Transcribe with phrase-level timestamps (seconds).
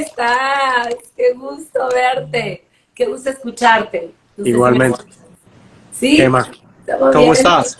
[0.00, 0.94] ¿cómo estás?
[1.16, 2.64] Qué gusto verte,
[2.94, 4.12] qué gusto escucharte.
[4.38, 5.04] Igualmente.
[5.92, 6.16] ¿Sí?
[6.16, 6.50] ¿Qué más?
[7.12, 7.78] ¿Cómo estás?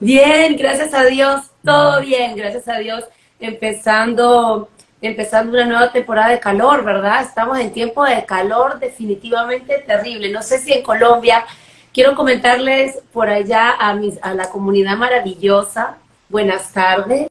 [0.00, 3.04] Bien, gracias a Dios, todo bien, gracias a Dios.
[3.40, 4.68] Empezando,
[5.00, 7.22] empezando una nueva temporada de calor, ¿verdad?
[7.22, 10.30] Estamos en tiempo de calor definitivamente terrible.
[10.30, 11.44] No sé si en Colombia,
[11.92, 15.98] quiero comentarles por allá a, mis, a la comunidad maravillosa,
[16.28, 17.28] buenas tardes,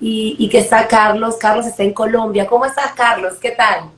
[0.00, 1.36] y, que está Carlos.
[1.36, 2.46] Carlos está en Colombia.
[2.46, 3.34] ¿Cómo estás, Carlos?
[3.40, 3.90] ¿Qué tal?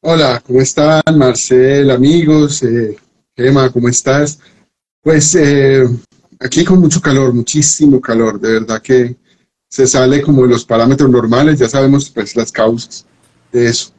[0.00, 2.62] Hola, ¿cómo están, Marcel, amigos?
[2.62, 2.96] Eh,
[3.36, 4.38] Emma, ¿cómo estás?
[5.00, 5.86] Pues eh,
[6.40, 9.16] aquí con mucho calor, muchísimo calor, de verdad que
[9.68, 13.06] se sale como de los parámetros normales, ya sabemos pues las causas
[13.50, 13.92] de eso.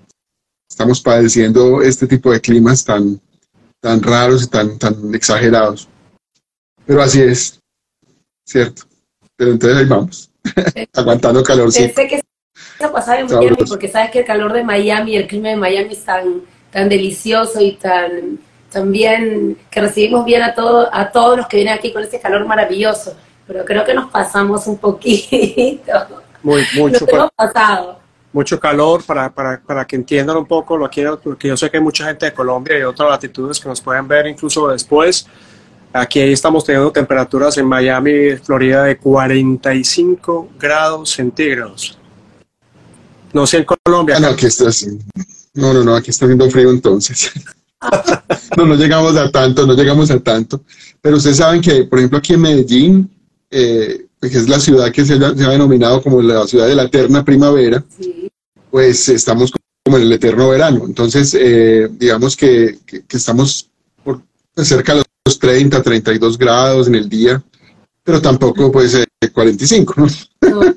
[0.69, 3.19] Estamos padeciendo este tipo de climas tan,
[3.81, 5.87] tan raros y tan, tan exagerados.
[6.85, 7.59] Pero así es,
[8.45, 8.83] ¿cierto?
[9.35, 10.31] Pero entonces ahí vamos,
[10.93, 11.71] aguantando calor.
[11.73, 15.49] Pensé que eso pasaba en Miami, porque sabes que el calor de Miami, el clima
[15.49, 18.39] de Miami es tan, tan delicioso y tan
[18.75, 22.45] también que recibimos bien a, todo, a todos los que vienen aquí con ese calor
[22.45, 23.15] maravilloso,
[23.47, 25.93] pero creo que nos pasamos un poquito.
[26.43, 27.05] Muy, mucho.
[27.11, 27.99] Nos pasado.
[28.33, 31.77] Mucho calor para, para, para, que entiendan un poco lo que porque yo sé que
[31.77, 35.25] hay mucha gente de Colombia y otras latitudes que nos pueden ver incluso después.
[35.97, 41.97] Aquí estamos teniendo temperaturas en Miami, Florida, de 45 grados centígrados.
[43.31, 44.17] No sé en Colombia.
[44.17, 44.99] Ah, no, aquí está así.
[45.53, 47.31] No, no, no, aquí está haciendo frío entonces.
[48.57, 50.65] no, no llegamos a tanto, no llegamos a tanto.
[50.99, 53.09] Pero ustedes saben que, por ejemplo, aquí en Medellín,
[53.49, 57.23] eh, que es la ciudad que se ha, denominado como la ciudad de la eterna
[57.23, 57.81] primavera,
[58.69, 59.49] pues estamos
[59.85, 60.83] como en el eterno verano.
[60.85, 63.69] Entonces, eh, digamos que, estamos
[64.03, 64.21] por
[64.57, 67.41] cerca de los 30, 32 grados en el día,
[68.03, 70.07] pero tampoco puede ser 45, ¿no?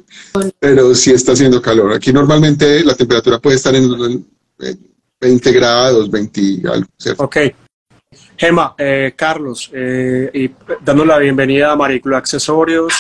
[0.59, 1.93] pero sí está haciendo calor.
[1.93, 4.27] Aquí normalmente la temperatura puede estar en,
[5.21, 7.25] 20 grados, 20 algo, ¿cierto?
[7.25, 7.37] Ok.
[8.37, 10.51] Gema, eh, Carlos, eh, y
[10.83, 12.95] dando la bienvenida a Mariclo Accesorios,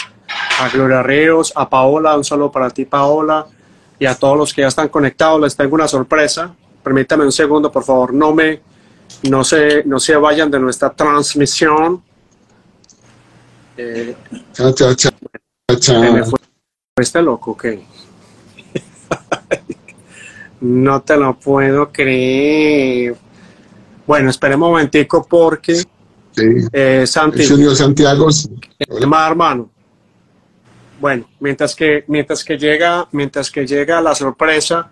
[0.60, 3.46] a Gloria Ríos, a Paola, un saludo para ti, Paola,
[3.98, 5.40] y a todos los que ya están conectados.
[5.40, 6.54] Les tengo una sorpresa.
[6.82, 8.60] Permítame un segundo, por favor, no me,
[9.24, 12.02] no se, no se vayan de nuestra transmisión.
[13.76, 14.16] Eh,
[14.52, 15.12] chao, chao, chao.
[16.96, 17.64] Fue, loco, ok.
[20.60, 23.14] No te lo puedo creer.
[24.04, 25.86] Bueno, esperemos un momentico porque sí.
[26.72, 28.26] eh, Santi, Santiago.
[29.06, 29.70] Más hermano.
[31.00, 34.90] Bueno, mientras que mientras que llega mientras que llega la sorpresa,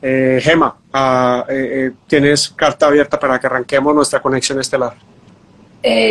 [0.00, 4.94] eh, Gema, ah, eh, eh, tienes carta abierta para que arranquemos nuestra conexión estelar.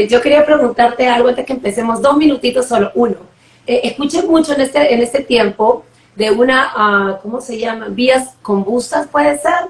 [0.09, 3.17] yo quería preguntarte algo antes que empecemos, dos minutitos solo, uno.
[3.65, 5.83] escuché mucho en este en este tiempo
[6.17, 7.87] de una, uh, ¿cómo se llama?
[7.89, 9.69] Vías combustas, ¿puede ser?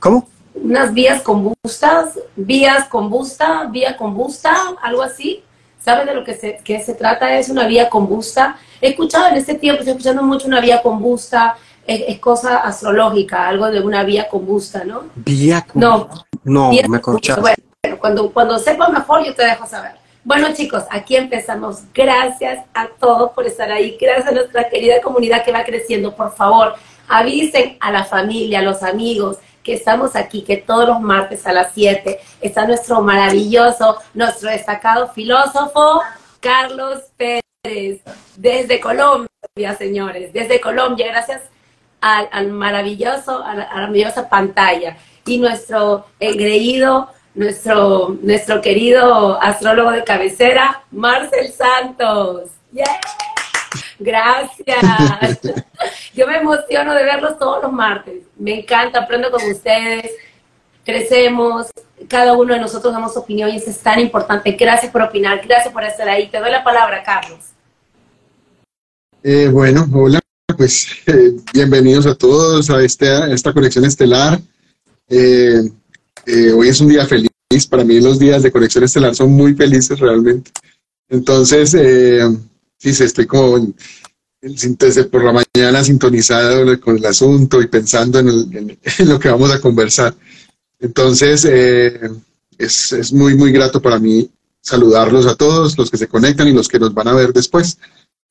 [0.00, 0.28] ¿Cómo?
[0.54, 4.52] Unas vías combustas, vías combusta, vía combusta,
[4.82, 5.44] algo así.
[5.78, 7.38] ¿Sabes de lo que se, que se trata?
[7.38, 8.56] Es una vía combusta.
[8.80, 11.56] He escuchado en este tiempo, estoy escuchando mucho una vía combusta,
[11.86, 15.04] es, cosa astrológica, algo de una vía combusta, ¿no?
[15.14, 16.26] Vía combusta.
[16.44, 17.40] No, no me corchaste.
[17.40, 19.92] Bueno, cuando, cuando sepa mejor yo te dejo saber.
[20.24, 21.82] Bueno chicos, aquí empezamos.
[21.94, 23.96] Gracias a todos por estar ahí.
[24.00, 26.16] Gracias a nuestra querida comunidad que va creciendo.
[26.16, 26.74] Por favor,
[27.08, 31.52] avisen a la familia, a los amigos que estamos aquí, que todos los martes a
[31.52, 36.02] las 7 está nuestro maravilloso, nuestro destacado filósofo,
[36.40, 38.00] Carlos Pérez,
[38.36, 41.42] desde Colombia, señores, desde Colombia, gracias
[42.14, 44.96] al, maravilloso, a la, maravillosa pantalla.
[45.24, 52.50] Y nuestro engreído nuestro, nuestro querido astrólogo de cabecera, Marcel Santos.
[53.98, 55.38] Gracias.
[56.14, 58.22] Yo me emociono de verlos todos los martes.
[58.36, 60.10] Me encanta, aprendo con ustedes,
[60.84, 61.68] crecemos,
[62.08, 64.52] cada uno de nosotros damos opinión y eso es tan importante.
[64.52, 66.28] Gracias por opinar, gracias por estar ahí.
[66.28, 67.40] Te doy la palabra, Carlos.
[69.22, 70.20] Eh, bueno, hola,
[70.54, 74.40] pues eh, bienvenidos a todos a, este, esta conexión estelar.
[75.08, 75.62] Eh,
[76.26, 77.30] eh, hoy es un día feliz.
[77.68, 80.50] Para mí los días de conexión estelar son muy felices realmente.
[81.08, 81.70] Entonces,
[82.78, 83.72] sí, estoy como
[85.10, 90.14] por la mañana sintonizado con el asunto y pensando en, lo que vamos a conversar.
[90.80, 94.28] Entonces, es, es, muy, muy grato para mí
[94.60, 97.78] saludarlos a todos, los que se conectan y los que nos van a ver después.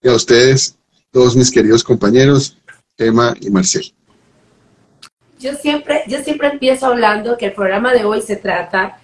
[0.03, 0.75] Y a ustedes,
[1.15, 2.57] todos mis queridos compañeros,
[2.97, 3.95] Emma y Marcel
[5.45, 8.97] yo siempre, yo siempre empiezo hablando que el programa de hoy se trata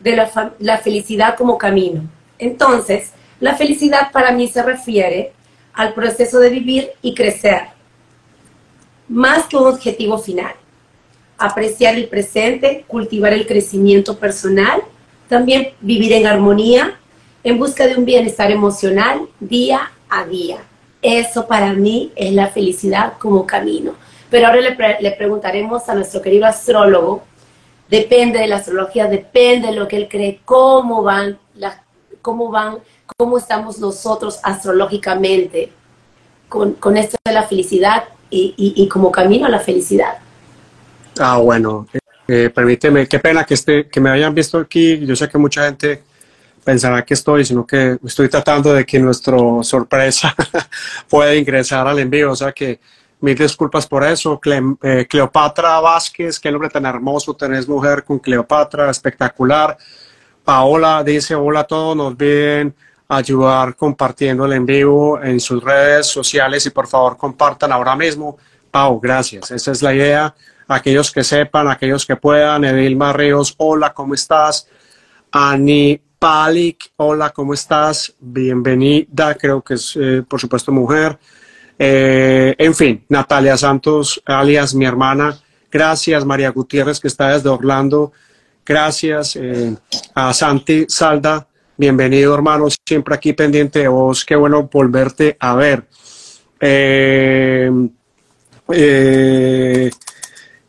[0.00, 2.02] de la, la felicidad como camino.
[2.38, 5.32] Entonces, la felicidad para mí se refiere
[5.72, 7.68] al proceso de vivir y crecer,
[9.08, 10.54] más que un objetivo final.
[11.38, 14.80] apreciar el presente, cultivar el crecimiento personal,
[15.28, 16.98] también vivir en armonía,
[17.44, 20.58] en busca de un bienestar emocional día a día.
[21.06, 23.94] Eso para mí es la felicidad como camino.
[24.28, 27.22] Pero ahora le, preguntaremos a nuestro querido astrólogo,
[27.88, 31.38] depende de la astrología, depende de lo que él cree, cómo van,
[32.20, 32.78] cómo van,
[33.16, 35.70] cómo estamos nosotros astrológicamente
[36.48, 40.18] con, con esto de la felicidad y, y, como camino a la felicidad.
[41.20, 41.86] Ah, bueno,
[42.26, 45.06] eh, permíteme, qué pena que, esté, que me hayan visto aquí.
[45.06, 46.02] Yo sé que mucha gente
[46.66, 50.34] pensará que estoy, sino que estoy tratando de que nuestra sorpresa
[51.08, 52.32] pueda ingresar al envío.
[52.32, 52.80] O sea que
[53.20, 54.40] mil disculpas por eso.
[54.82, 59.78] Eh, Cleopatra Vázquez, qué nombre tan hermoso tenés, mujer con Cleopatra, espectacular.
[60.44, 62.74] Paola dice, hola a todos, nos olviden
[63.08, 68.38] ayudar compartiendo el en vivo en sus redes sociales y por favor compartan ahora mismo.
[68.72, 69.52] Pau, gracias.
[69.52, 70.34] Esa es la idea.
[70.66, 72.64] Aquellos que sepan, aquellos que puedan.
[72.64, 74.66] Edilma Ríos, hola, ¿cómo estás?
[75.30, 78.14] Ani Palik, hola, ¿cómo estás?
[78.18, 81.18] Bienvenida, creo que es, eh, por supuesto, mujer.
[81.78, 85.38] Eh, en fin, Natalia Santos, alias mi hermana.
[85.70, 88.12] Gracias, María Gutiérrez, que está desde Orlando.
[88.64, 89.76] Gracias eh,
[90.14, 91.46] a Santi Salda.
[91.76, 94.24] Bienvenido, hermano, siempre aquí pendiente de vos.
[94.24, 95.84] Qué bueno volverte a ver.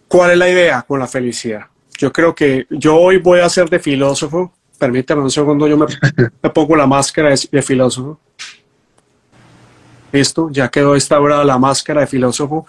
[0.09, 1.67] ¿Cuál es la idea con la felicidad?
[1.97, 5.85] Yo creo que yo hoy voy a ser de filósofo Permítame un segundo, yo me,
[6.53, 8.19] pongo la máscara de, filósofo.
[10.11, 12.65] Listo, ya quedó instaurada la máscara de filósofo,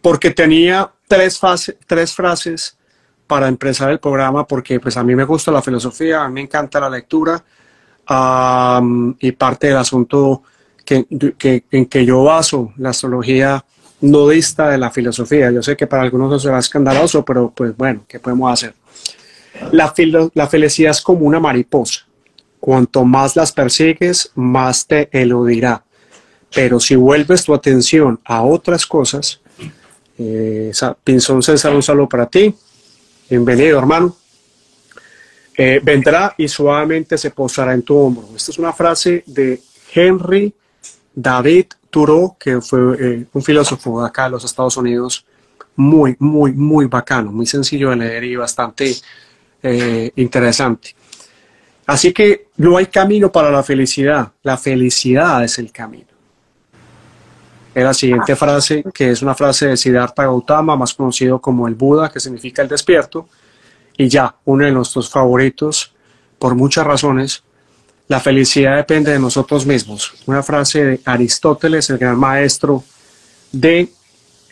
[0.00, 1.40] porque tenía tres,
[1.86, 2.76] tres frases
[3.26, 6.40] para empezar el programa, porque pues a mí me gusta la filosofía, a mí me
[6.42, 7.42] encanta la lectura,
[9.20, 10.42] y parte del asunto
[10.84, 11.06] que,
[11.70, 13.64] en que yo baso la astrología
[14.02, 15.50] no dista de la filosofía.
[15.50, 18.74] Yo sé que para algunos eso será escandaloso, pero pues bueno, ¿qué podemos hacer?
[19.70, 22.06] La, felicidad es como una mariposa.
[22.60, 25.84] Cuanto más las persigues, más te eludirá.
[26.54, 29.40] Pero si vuelves tu atención a otras cosas,
[30.18, 30.72] eh,
[31.02, 32.54] Pinzón César, un saludo para ti.
[33.28, 34.16] Bienvenido, hermano.
[35.56, 38.28] Eh, vendrá y suavemente se posará en tu hombro.
[38.34, 39.60] Esta es una frase de
[39.94, 40.54] Henry
[41.14, 45.26] David Thoreau, que fue eh, un filósofo de acá de los Estados Unidos,
[45.76, 48.94] muy, muy, muy bacano, muy sencillo de leer y bastante
[49.62, 50.94] eh, interesante.
[51.86, 56.06] Así que no hay camino para la felicidad, la felicidad es el camino.
[57.74, 61.74] Es la siguiente frase, que es una frase de Siddhartha Gautama, más conocido como el
[61.74, 63.28] Buda, que significa el despierto,
[63.96, 65.94] y ya, uno de nuestros favoritos,
[66.38, 67.42] por muchas razones,
[68.08, 70.12] la felicidad depende de nosotros mismos.
[70.26, 72.84] Una frase de Aristóteles, el gran maestro
[73.50, 73.88] de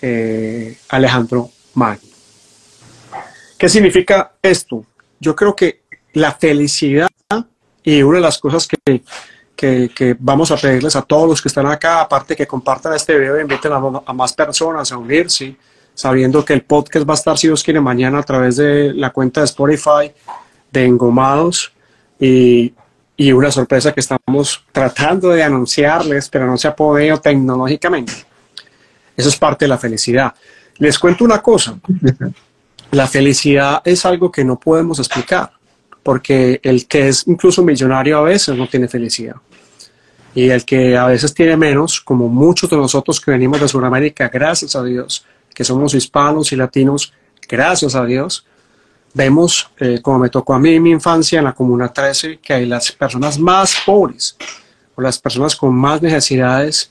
[0.00, 2.08] eh, Alejandro Magno.
[3.58, 4.86] ¿Qué significa esto?
[5.20, 5.82] Yo creo que
[6.14, 7.08] la felicidad
[7.84, 9.02] y una de las cosas que,
[9.54, 13.36] que, vamos a pedirles a todos los que están acá, aparte que compartan este video
[13.36, 15.54] e inviten a, más personas a unirse,
[15.94, 19.10] sabiendo que el podcast va a estar, si Dios quiere, mañana a través de la
[19.10, 20.12] cuenta de Spotify
[20.72, 21.72] de Engomados
[22.18, 22.72] y,
[23.16, 28.12] y una sorpresa que estamos tratando de anunciarles, pero no se ha podido tecnológicamente.
[29.16, 30.34] Eso es parte de la felicidad.
[30.78, 31.78] Les cuento una cosa.
[32.92, 35.52] La felicidad es algo que no podemos explicar,
[36.02, 39.36] porque el que es incluso millonario a veces no tiene felicidad.
[40.34, 44.28] Y el que a veces tiene menos, como muchos de nosotros que venimos de Sudamérica,
[44.28, 47.12] gracias a Dios, que somos hispanos y latinos,
[47.48, 48.44] gracias a Dios,
[49.14, 52.52] vemos, eh, como me tocó a mí en mi infancia en la Comuna 13, que
[52.52, 54.36] hay las personas más pobres
[54.94, 56.90] o las personas con más necesidades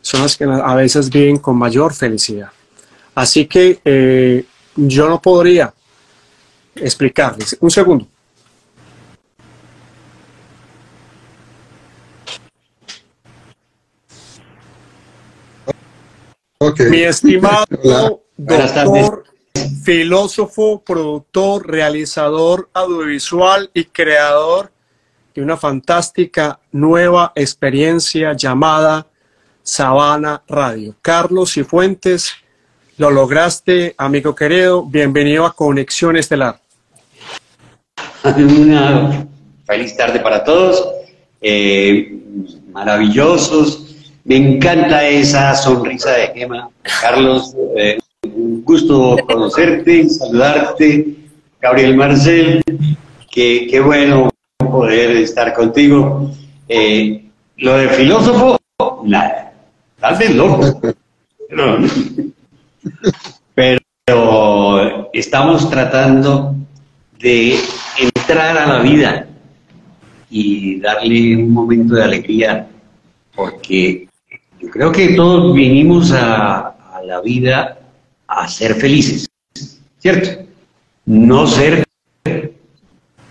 [0.00, 2.50] son las que a veces viven con mayor felicidad.
[3.14, 4.44] Así que eh,
[4.76, 5.72] yo no podría
[6.74, 7.56] explicarles.
[7.60, 8.06] Un segundo.
[16.90, 19.24] Mi estimado doctor,
[19.82, 24.70] filósofo, productor, realizador audiovisual y creador
[25.34, 29.06] de una fantástica nueva experiencia llamada
[29.62, 30.94] Sabana Radio.
[31.00, 32.32] Carlos Cifuentes,
[33.00, 34.84] lo lograste, amigo querido.
[34.84, 36.60] Bienvenido a Conexión Estelar.
[38.22, 39.26] Una
[39.64, 40.86] feliz tarde para todos.
[41.40, 42.20] Eh,
[42.70, 43.96] maravillosos.
[44.24, 46.68] Me encanta esa sonrisa de Gema.
[47.00, 47.98] Carlos, eh,
[48.34, 51.06] un gusto conocerte, saludarte.
[51.58, 52.62] Gabriel Marcel,
[53.30, 54.28] qué, qué bueno
[54.58, 56.30] poder estar contigo.
[56.68, 57.24] Eh,
[57.56, 58.60] lo de filósofo,
[59.04, 59.54] nada.
[59.98, 60.82] Tal vez loco.
[61.48, 61.78] Pero
[65.12, 66.54] estamos tratando
[67.18, 67.58] de
[67.98, 69.26] entrar a la vida
[70.30, 72.68] y darle un momento de alegría,
[73.34, 74.08] porque
[74.60, 77.78] yo creo que todos vinimos a, la vida
[78.28, 79.26] a ser felices,
[79.98, 80.44] ¿cierto?
[81.06, 81.82] No ser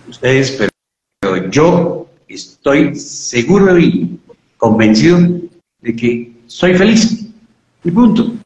[0.08, 0.58] ustedes,
[1.22, 4.20] pero yo estoy seguro y
[4.58, 5.20] convencido
[5.82, 7.28] de que soy feliz.
[7.84, 8.39] Y punto.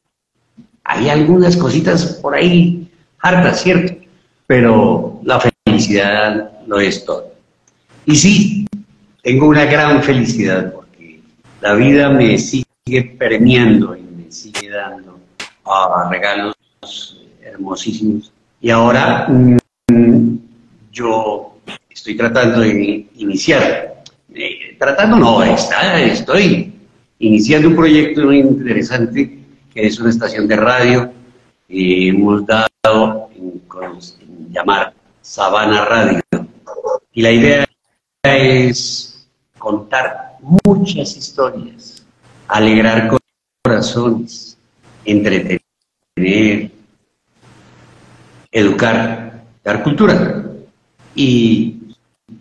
[0.83, 3.95] Hay algunas cositas por ahí hartas, ¿cierto?
[4.47, 7.31] Pero la felicidad lo es todo.
[8.05, 8.67] Y sí,
[9.21, 11.21] tengo una gran felicidad porque
[11.61, 15.19] la vida me sigue premiando y me sigue dando
[15.65, 16.55] ah, regalos
[17.41, 18.31] hermosísimos.
[18.59, 20.37] Y ahora mm,
[20.91, 21.57] yo
[21.89, 26.73] estoy tratando de iniciar, eh, tratando no, está, estoy
[27.19, 29.42] iniciando un proyecto muy interesante
[29.73, 31.11] que es una estación de radio
[31.67, 33.61] y hemos dado en,
[34.51, 36.21] llamar Sabana Radio.
[37.11, 37.65] Y la idea
[38.23, 39.27] es
[39.57, 42.05] contar muchas historias,
[42.47, 43.17] alegrar
[43.63, 44.57] corazones,
[45.05, 45.61] entretener,
[48.51, 50.43] educar, dar cultura
[51.15, 51.77] y,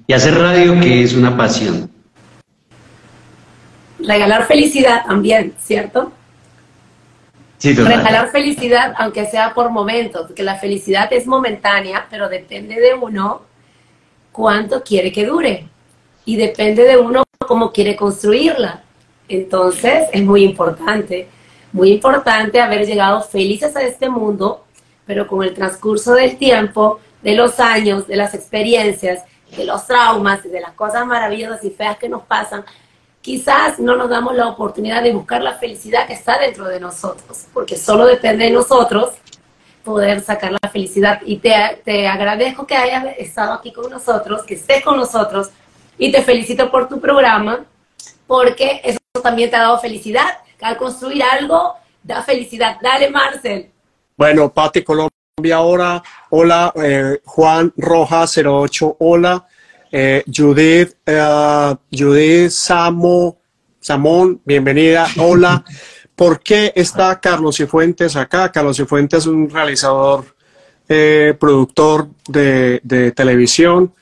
[0.07, 1.91] y hacer radio que es una pasión.
[4.01, 6.13] Regalar felicidad también, ¿cierto?
[7.63, 13.43] Regalar felicidad, aunque sea por momentos, porque la felicidad es momentánea, pero depende de uno
[14.33, 15.69] cuánto quiere que dure.
[16.25, 18.83] Y depende de uno cómo quiere construirla.
[19.29, 21.29] Entonces, es muy importante,
[21.73, 24.65] muy importante haber llegado felices a este mundo,
[25.07, 29.25] pero con el transcurso del tiempo, de los años, de las experiencias,
[29.57, 32.65] de los traumas de las cosas maravillosas y feas que nos pasan,
[33.23, 37.47] quizás no nos damos la oportunidad de buscar la felicidad que está dentro de nosotros,
[37.55, 39.15] porque solo depende de nosotros
[39.85, 41.21] poder sacar la felicidad.
[41.25, 45.51] Y te, te agradezco que hayas estado aquí con nosotros, que estés con nosotros,
[45.97, 47.65] y te felicito por tu programa,
[48.27, 52.79] porque eso también te ha dado felicidad, al construir algo da felicidad.
[52.83, 53.71] Dale, Marcel.
[54.17, 55.13] Bueno, Pati Colombia
[55.55, 59.47] ahora, hola, eh, Juan Rojas 08, hola.
[59.95, 63.37] Eh, Judith, uh, Judith Samo,
[63.79, 65.07] Samón, bienvenida.
[65.19, 65.63] Hola.
[66.17, 68.51] ¿Por qué está Carlos Cifuentes acá?
[68.51, 70.35] Carlos Cifuentes es un realizador,
[70.89, 73.93] eh, productor de, televisión.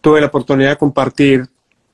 [0.00, 1.46] Tuve la oportunidad de compartir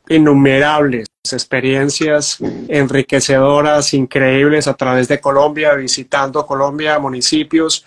[0.08, 7.84] innumerables experiencias enriquecedoras, increíbles a través de Colombia, visitando Colombia, municipios,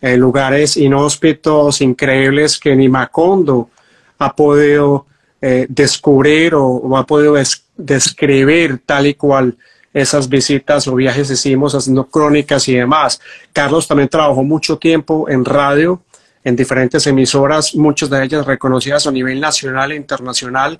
[0.00, 3.70] eh, lugares inhóspitos, increíbles que ni Macondo
[4.18, 5.06] ha podido
[5.40, 7.34] eh, descubrir o, ha podido
[7.76, 9.56] describir tal y cual
[9.92, 13.20] esas visitas o viajes hicimos haciendo crónicas y demás.
[13.52, 16.02] Carlos también trabajó mucho tiempo en radio,
[16.44, 20.78] en diferentes emisoras, muchas de ellas reconocidas a nivel nacional e internacional.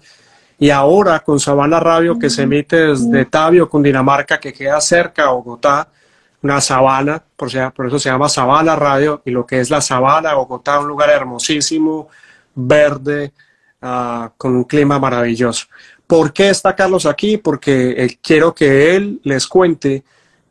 [0.59, 5.29] Y ahora con Sabana Radio, que se emite desde Tabio, Cundinamarca, que queda cerca de
[5.29, 5.89] Bogotá,
[6.43, 10.35] una sabana, por, por eso se llama Sabana Radio, y lo que es la sabana,
[10.35, 12.09] Bogotá, un lugar hermosísimo,
[12.57, 13.33] verde,
[13.83, 15.67] ah, con un clima maravilloso.
[16.07, 17.37] ¿Por qué está Carlos aquí?
[17.37, 20.03] Porque eh, quiero que él les cuente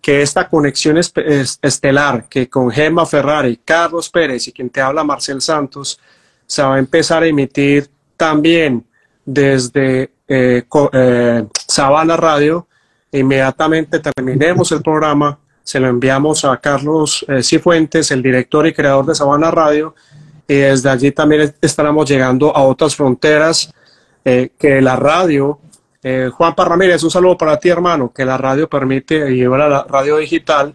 [0.01, 5.41] que esta conexión estelar, que con Gemma Ferrari, Carlos Pérez y quien te habla Marcel
[5.41, 5.99] Santos,
[6.45, 8.85] se va a empezar a emitir también
[9.25, 12.67] desde eh, eh, Sabana Radio.
[13.11, 19.15] Inmediatamente terminemos el programa, se lo enviamos a Carlos Cifuentes, el director y creador de
[19.15, 19.95] Sabana Radio,
[20.47, 23.73] y desde allí también estaremos llegando a otras fronteras
[24.23, 25.59] eh, que la radio,
[26.03, 30.17] eh, Juan Parramírez, un saludo para ti hermano, que la radio permite, y la radio
[30.17, 30.73] digital,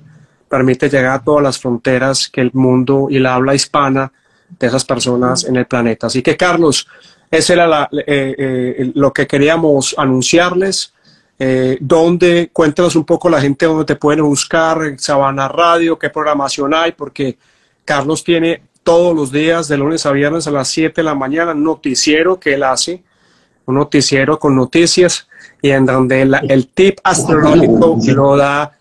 [0.49, 4.13] permite llegar a todas las fronteras que el mundo y la habla hispana
[4.59, 6.09] de esas personas en el planeta.
[6.09, 6.87] Así que Carlos,
[7.31, 10.93] ese era eh, lo que queríamos anunciarles.
[11.43, 16.75] Eh, donde cuéntanos un poco la gente dónde te pueden buscar, Sabana Radio, qué programación
[16.75, 17.39] hay, porque
[17.83, 21.55] Carlos tiene todos los días, de lunes a viernes a las 7 de la mañana,
[21.55, 23.03] noticiero que él hace,
[23.67, 25.29] un noticiero con noticias
[25.63, 28.73] y en donde el tip astronómico lo da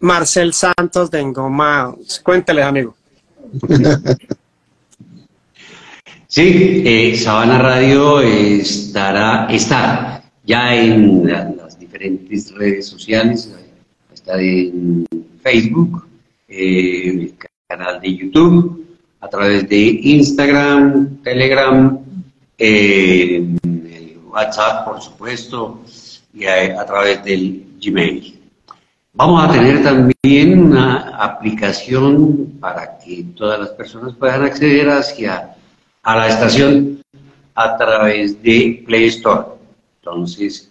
[0.00, 1.94] Marcel Santos de Engoma.
[2.22, 2.94] Cuéntale, amigo.
[6.30, 13.50] Sí, eh, Sabana Radio estará, está ya en las diferentes redes sociales,
[14.12, 15.06] está en
[15.42, 16.06] Facebook,
[16.48, 17.34] eh, el
[17.66, 18.87] canal de YouTube,
[19.20, 21.98] a través de Instagram, Telegram,
[22.56, 25.80] eh, el WhatsApp, por supuesto,
[26.32, 28.38] y a, través del Gmail.
[29.14, 35.54] Vamos a tener también una aplicación para que todas las personas puedan acceder hacia
[36.02, 37.02] a la estación
[37.54, 39.46] a través de Play Store.
[40.00, 40.70] Entonces,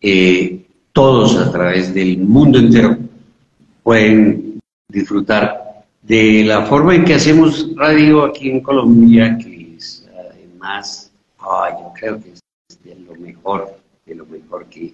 [0.00, 2.96] eh, todos a través del mundo entero
[3.84, 5.65] pueden disfrutar
[6.06, 11.10] de la forma en que hacemos radio aquí en Colombia, que es además,
[11.40, 14.92] yo creo que es de lo mejor, de lo mejor que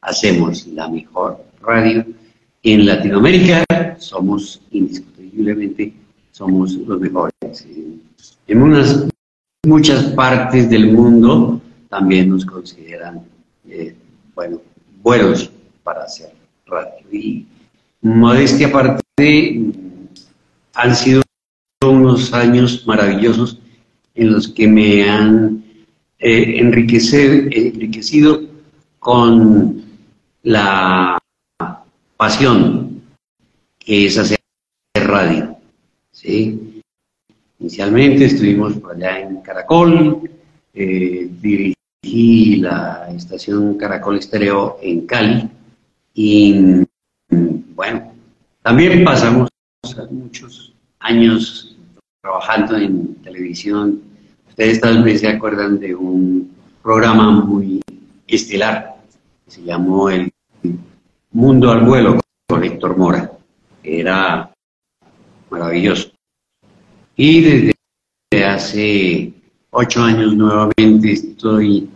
[0.00, 2.06] hacemos, la mejor radio
[2.62, 3.64] en Latinoamérica,
[3.98, 5.92] somos indiscutiblemente,
[6.30, 7.66] somos los mejores.
[8.46, 9.06] En unas
[9.66, 13.22] muchas partes del mundo también nos consideran,
[13.68, 13.94] eh,
[14.34, 14.62] bueno,
[15.02, 15.50] buenos
[15.82, 16.32] para hacer
[16.66, 17.04] radio.
[17.12, 17.46] Y
[18.00, 19.02] modestia aparte,
[20.74, 21.22] han sido
[21.82, 23.58] unos años maravillosos
[24.14, 25.64] en los que me han
[26.18, 28.40] eh, enriquecido
[28.98, 29.84] con
[30.42, 31.18] la
[32.16, 33.02] pasión
[33.78, 34.38] que es hacer
[34.94, 35.56] radio.
[36.12, 36.82] ¿sí?
[37.58, 40.30] Inicialmente estuvimos allá en Caracol,
[40.72, 45.48] eh, dirigí la estación Caracol Estéreo en Cali
[46.14, 46.84] y
[47.74, 48.12] bueno,
[48.62, 49.48] también pasamos
[50.10, 51.76] muchos años
[52.22, 54.02] trabajando en televisión.
[54.48, 56.50] Ustedes tal vez se acuerdan de un
[56.82, 57.82] programa muy
[58.26, 58.96] estelar
[59.44, 60.32] que se llamó El
[61.32, 63.32] Mundo al Vuelo con Héctor Mora,
[63.82, 64.50] era
[65.50, 66.10] maravilloso.
[67.16, 69.32] Y desde hace
[69.70, 71.88] ocho años nuevamente estoy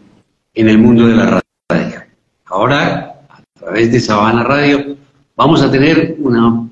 [0.54, 2.02] en el mundo de la radio.
[2.46, 4.96] Ahora, a través de Sabana Radio,
[5.36, 6.67] vamos a tener una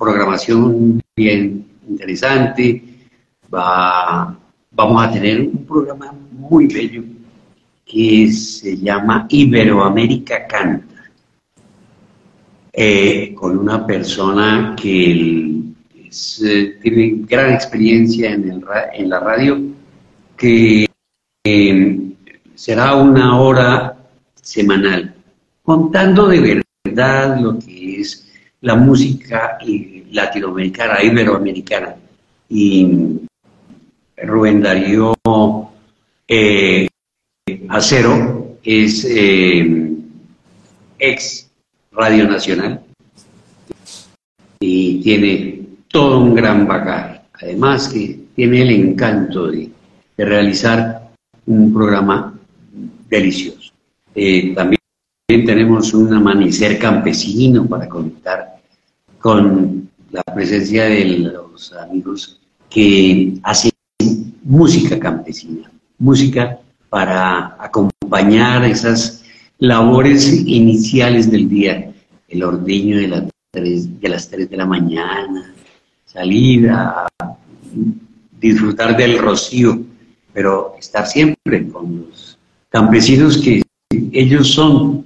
[0.00, 2.82] programación bien interesante.
[3.54, 4.34] Va,
[4.70, 7.04] vamos a tener un programa muy bello
[7.84, 11.10] que se llama Iberoamérica Canta,
[12.72, 19.60] eh, con una persona que eh, tiene gran experiencia en, el, en la radio,
[20.36, 20.86] que
[21.44, 22.12] eh,
[22.54, 23.96] será una hora
[24.40, 25.14] semanal,
[25.62, 28.29] contando de verdad lo que es
[28.62, 29.58] la música
[30.10, 31.94] latinoamericana, iberoamericana.
[32.48, 33.18] Y
[34.16, 35.14] Rubén Darío
[36.28, 36.88] eh,
[37.68, 39.96] Acero es eh,
[40.98, 41.50] ex
[41.92, 42.80] Radio Nacional
[44.60, 47.20] y tiene todo un gran bagaje.
[47.42, 49.70] Además que tiene el encanto de,
[50.18, 51.10] realizar
[51.46, 52.38] un programa
[53.08, 53.72] delicioso.
[54.14, 54.79] Eh, también
[55.38, 58.56] tenemos un amanecer campesino para conectar
[59.20, 63.70] con la presencia de los amigos que hacen
[64.42, 69.22] música campesina, música para acompañar esas
[69.58, 71.92] labores iniciales del día,
[72.28, 75.54] el ordeño de, las 3, de las 3 de la mañana,
[76.06, 77.06] salir a
[78.40, 79.80] disfrutar del rocío,
[80.32, 82.38] pero estar siempre con los
[82.70, 83.62] campesinos que
[84.12, 84.99] ellos son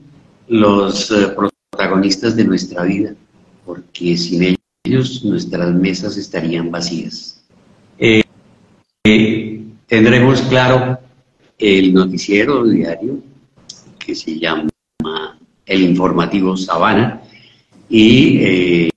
[0.49, 1.35] los eh,
[1.71, 3.15] protagonistas de nuestra vida,
[3.65, 7.43] porque sin ellos nuestras mesas estarían vacías.
[7.99, 8.23] Eh,
[9.05, 10.99] eh, tendremos claro
[11.59, 13.19] el noticiero diario
[13.99, 14.69] que se llama
[15.67, 17.23] el informativo Sabana
[17.89, 18.91] y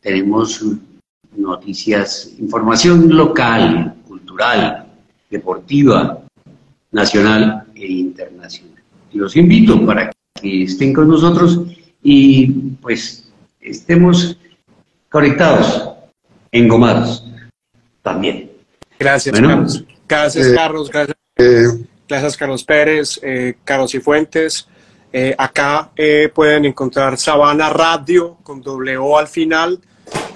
[0.00, 0.64] tenemos
[1.36, 4.86] noticias, información local, cultural,
[5.30, 6.20] deportiva,
[6.90, 8.82] nacional e internacional.
[9.12, 11.60] Y los invito para que estén con nosotros
[12.02, 12.46] y
[12.80, 14.38] pues estemos
[15.08, 15.90] conectados,
[16.52, 17.24] engomados
[18.02, 18.50] también.
[18.98, 19.84] Gracias, Carlos.
[20.08, 20.90] Gracias, eh, Carlos.
[20.90, 21.68] Gracias eh,
[22.08, 24.66] gracias, Carlos Pérez, eh, Carlos y Fuentes.
[25.12, 25.90] Eh, acá
[26.34, 29.80] pueden encontrar Sabana Radio con doble O al final.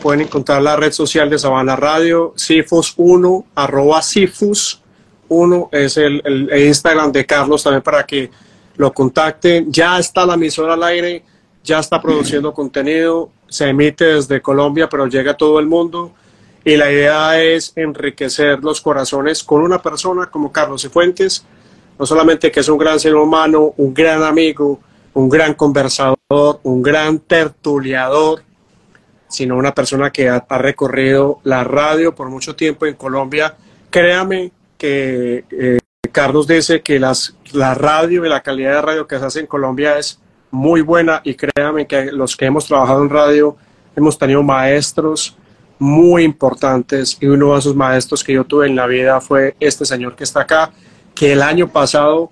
[0.00, 7.10] Pueden encontrar la red social de Sabana Radio, Cifus1, arroba Cifus1 es el, el, Instagram
[7.10, 8.30] de Carlos también para que
[8.76, 9.72] lo contacten.
[9.72, 11.22] Ya está la emisora al aire,
[11.62, 16.12] ya está produciendo contenido, se emite desde Colombia, pero llega a todo el mundo
[16.64, 21.44] y la idea es enriquecer los corazones con una persona como Carlos Cifuentes,
[21.98, 24.80] no solamente que es un gran ser humano, un gran amigo,
[25.14, 28.42] un gran conversador, un gran tertuliador,
[29.28, 33.56] sino una persona que ha, recorrido la radio por mucho tiempo en Colombia.
[33.90, 35.78] Créame que eh,
[36.12, 39.46] Carlos dice que las, la radio y la calidad de radio que se hace en
[39.46, 40.20] Colombia es
[40.50, 43.56] muy buena y créame que los que hemos trabajado en radio
[43.96, 45.36] hemos tenido maestros,
[45.78, 49.84] muy importantes y uno de esos maestros que yo tuve en la vida fue este
[49.84, 50.70] señor que está acá,
[51.14, 52.30] que el año pasado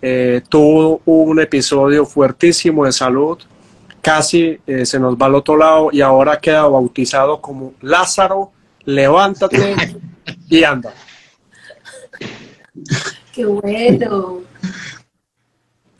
[0.00, 3.38] eh, tuvo un episodio fuertísimo de salud,
[4.00, 8.52] casi eh, se nos va al otro lado y ahora queda bautizado como Lázaro,
[8.84, 9.74] levántate
[10.48, 10.94] y anda.
[13.36, 14.40] Qué bueno.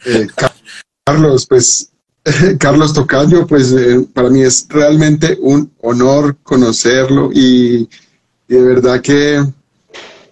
[0.07, 0.27] Eh,
[1.05, 1.93] Carlos, pues
[2.59, 7.91] Carlos Tocayo, pues eh, para mí es realmente un honor conocerlo y,
[8.49, 9.45] de verdad que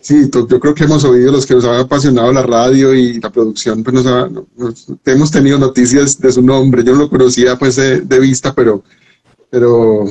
[0.01, 3.29] sí, yo creo que hemos oído los que nos han apasionado la radio y la
[3.29, 8.19] producción, pues nos, hemos tenido noticias de su nombre, yo no lo conocía pues de,
[8.19, 8.83] vista, pero,
[9.51, 10.07] pero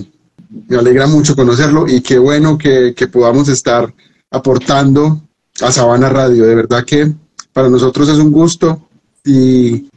[0.68, 3.92] me alegra mucho conocerlo y qué bueno que podamos estar
[4.30, 5.23] aportando
[5.62, 7.12] a Sabana Radio, de verdad que
[7.52, 8.88] para nosotros es un gusto
[9.24, 9.88] y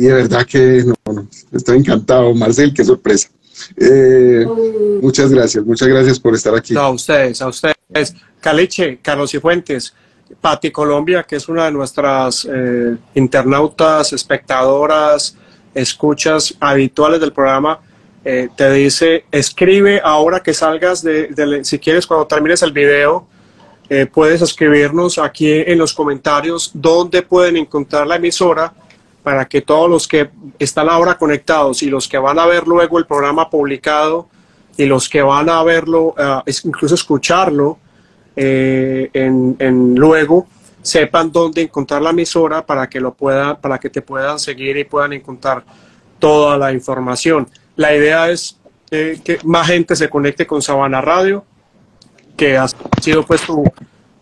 [0.00, 3.28] y de verdad que no, estoy encantado, Marcel, qué sorpresa.
[3.76, 4.46] Eh,
[5.02, 6.74] muchas gracias, muchas gracias por estar aquí.
[6.74, 8.14] a ustedes, a ustedes.
[8.40, 9.92] Caliche, Carlos y Fuentes,
[10.40, 15.36] Pati Colombia, que es una de nuestras eh, internautas, espectadoras,
[15.74, 17.80] escuchas habituales del programa,
[18.24, 23.26] eh, te dice, escribe ahora que salgas de, si quieres, cuando termines el video,
[24.12, 28.72] puedes escribirnos aquí en los comentarios dónde pueden encontrar la emisora
[29.22, 32.98] para que todos los que están ahora conectados y los que van a ver luego
[32.98, 34.28] el programa publicado
[34.76, 37.78] y los que van a verlo, uh, incluso escucharlo
[38.34, 40.46] eh, en, luego,
[40.80, 44.84] sepan dónde encontrar la emisora para que lo puedan, para que te puedan seguir y
[44.84, 45.62] puedan encontrar
[46.18, 47.46] toda la información.
[47.76, 48.58] La idea es
[48.90, 51.44] eh, que más gente se conecte con Sabana Radio,
[52.40, 52.66] que ha
[53.02, 53.62] sido pues tu,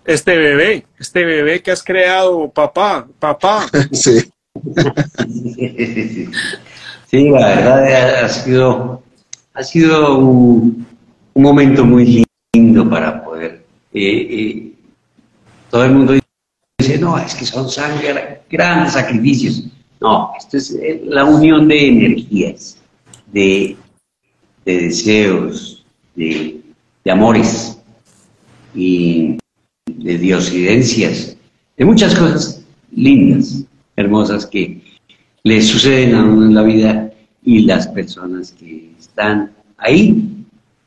[0.05, 3.67] este bebé, este bebé que has creado, papá, papá.
[3.93, 4.19] Sí.
[7.07, 9.03] Sí, la verdad ha sido,
[9.55, 10.85] ha sido un,
[11.37, 13.65] momento muy lindo para poder.
[13.95, 14.73] Eh, eh,
[15.71, 16.15] todo el mundo
[16.77, 19.63] dice, no, es que son sangre, grandes sacrificios.
[20.01, 22.79] No, esto es eh, la unión de energías,
[23.29, 23.77] de,
[24.65, 26.61] deseos, de,
[27.05, 27.78] de amores
[28.79, 29.37] y
[29.87, 31.37] de diosidencias,
[31.77, 32.63] de muchas cosas
[32.93, 33.65] lindas
[33.97, 34.81] hermosas que
[35.43, 37.11] le suceden a uno en la vida
[37.43, 40.45] y las personas que están ahí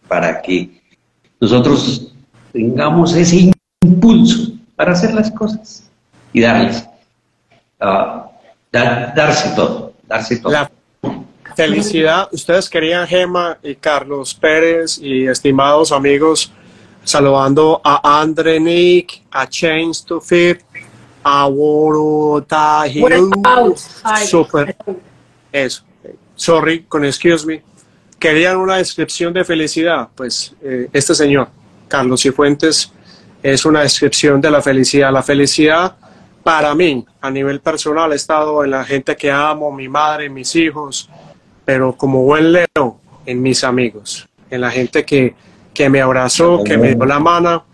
[0.08, 0.70] para que
[1.42, 2.14] nosotros
[2.54, 3.52] tengamos ese
[3.84, 5.90] impulso para hacer las cosas
[6.32, 6.88] y darles,
[7.82, 8.22] uh,
[8.72, 10.54] darse todo, darse todo.
[11.56, 16.54] Felicidad, ustedes querían Gema y Carlos Pérez y estimados amigos,
[17.04, 20.62] saludando a Andre Nick, a Change to Fit,
[24.26, 24.76] Super.
[25.52, 25.84] Eso.
[26.36, 27.62] Sorry, con excuse me.
[28.18, 30.10] Querían una descripción de felicidad.
[30.16, 31.50] Pues eh, este señor,
[31.88, 32.92] Carlos Cifuentes,
[33.42, 35.12] es una descripción de la felicidad.
[35.12, 35.96] La felicidad
[36.44, 40.56] para mí, a nivel personal, he estado en la gente que amo, mi madre, mis
[40.56, 41.10] hijos,
[41.66, 45.36] pero como buen leo, en mis amigos, en la gente que,
[45.74, 47.66] que me abrazó, que me dio la mano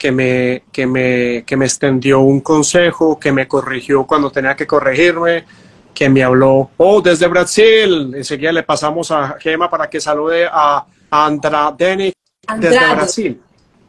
[0.00, 4.66] que me, que me, que me extendió un consejo, que me corrigió cuando tenía que
[4.66, 5.44] corregirme,
[5.92, 8.14] que me habló, oh, desde Brasil.
[8.16, 12.14] Enseguida le pasamos a Gema para que salude a Andrade
[12.58, 13.42] desde Brasil.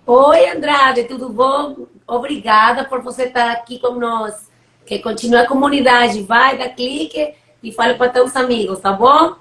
[0.06, 1.88] Oi, Andrade, tudo bom?
[2.06, 4.34] Obrigada por você estar aqui com nós.
[4.86, 6.24] Que continue a comunidade.
[6.24, 9.36] Vai, dá clique e fale para teus amigos, tá bom?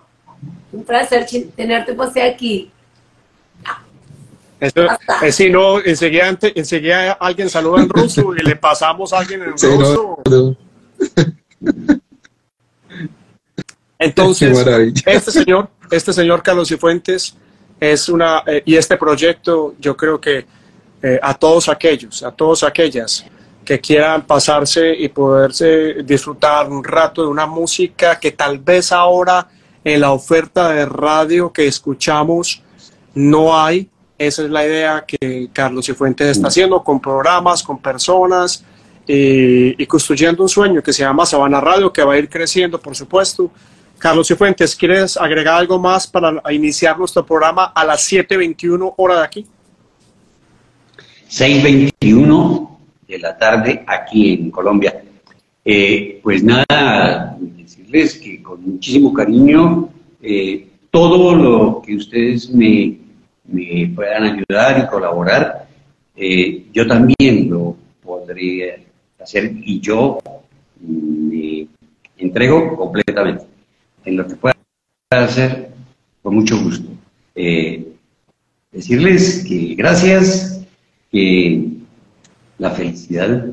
[0.72, 2.70] Um prazer ter você aqui.
[4.60, 4.86] Eso,
[5.22, 9.52] eh, si no, enseguida, enseguida alguien saluda en ruso y le pasamos a alguien en
[9.52, 10.18] ruso.
[13.98, 14.66] Entonces,
[15.04, 17.34] este señor, este señor Carlos Cifuentes
[17.78, 20.46] es una, eh, y este proyecto, yo creo que
[21.02, 23.24] eh, a todos aquellos, a todas aquellas
[23.64, 29.48] que quieran pasarse y poderse disfrutar un rato de una música que tal vez ahora
[29.84, 32.62] en la oferta de radio que escuchamos
[33.14, 33.88] no hay,
[34.20, 38.62] esa es la idea que Carlos Cifuentes está haciendo con programas, con personas
[39.06, 42.94] y, construyendo un sueño que se llama Sabana Radio, que va a ir creciendo, por
[42.94, 43.50] supuesto.
[43.96, 49.24] Carlos Cifuentes, ¿quieres agregar algo más para iniciar nuestro programa a las 7.21 hora de
[49.24, 49.46] aquí?
[51.30, 52.76] 6.21
[53.09, 55.02] de la tarde aquí en Colombia.
[55.64, 59.88] Eh, pues nada, decirles que con muchísimo cariño,
[60.20, 62.99] eh, todo lo que ustedes me
[63.50, 65.68] me puedan ayudar y colaborar,
[66.16, 68.76] eh, yo también lo podría
[69.20, 70.18] hacer y yo
[70.80, 71.66] me
[72.16, 73.44] entrego completamente
[74.04, 74.54] en lo que pueda
[75.10, 75.70] hacer
[76.22, 76.90] con mucho gusto.
[77.34, 77.92] Eh,
[78.70, 80.64] decirles que gracias,
[81.10, 81.68] que
[82.58, 83.46] la felicidad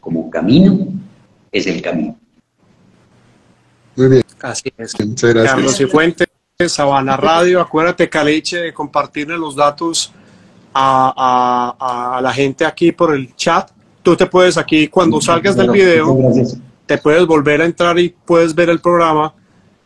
[0.00, 0.88] como camino
[1.50, 2.16] es el camino.
[3.96, 4.22] Muy bien.
[4.40, 5.00] Así es.
[5.00, 5.54] Muchas gracias.
[5.54, 6.25] Carlos Cifuentes,
[6.66, 7.60] Sabana Radio.
[7.60, 10.10] Acuérdate, Caliche, de compartirle los datos
[10.72, 13.70] a, a- a la gente aquí por el chat.
[14.02, 16.16] Tú te puedes aquí, cuando salgas del video,
[16.86, 19.34] te puedes volver a entrar y puedes ver el programa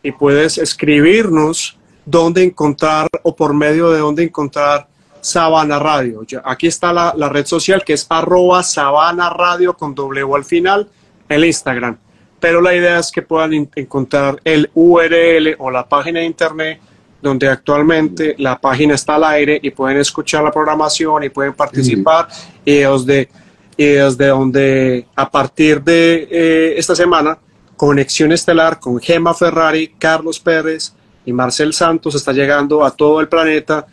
[0.01, 4.87] y puedes escribirnos dónde encontrar o por medio de dónde encontrar
[5.19, 6.21] Sabana Radio.
[6.45, 10.87] Aquí está la, la red social que es arroba Sabana Radio con W al final,
[11.27, 11.97] el Instagram.
[12.41, 16.81] Pero la idea es que puedan encontrar el URL o la página de internet
[17.21, 22.27] donde actualmente la página está al aire y pueden escuchar la programación y pueden participar.
[22.65, 23.29] Y desde,
[23.77, 27.37] y desde donde a partir de eh, esta semana
[27.77, 30.93] Conexión Estelar con Gema Ferrari, Carlos Pérez
[31.25, 33.85] y Marcel Santos está llegando a todo el planeta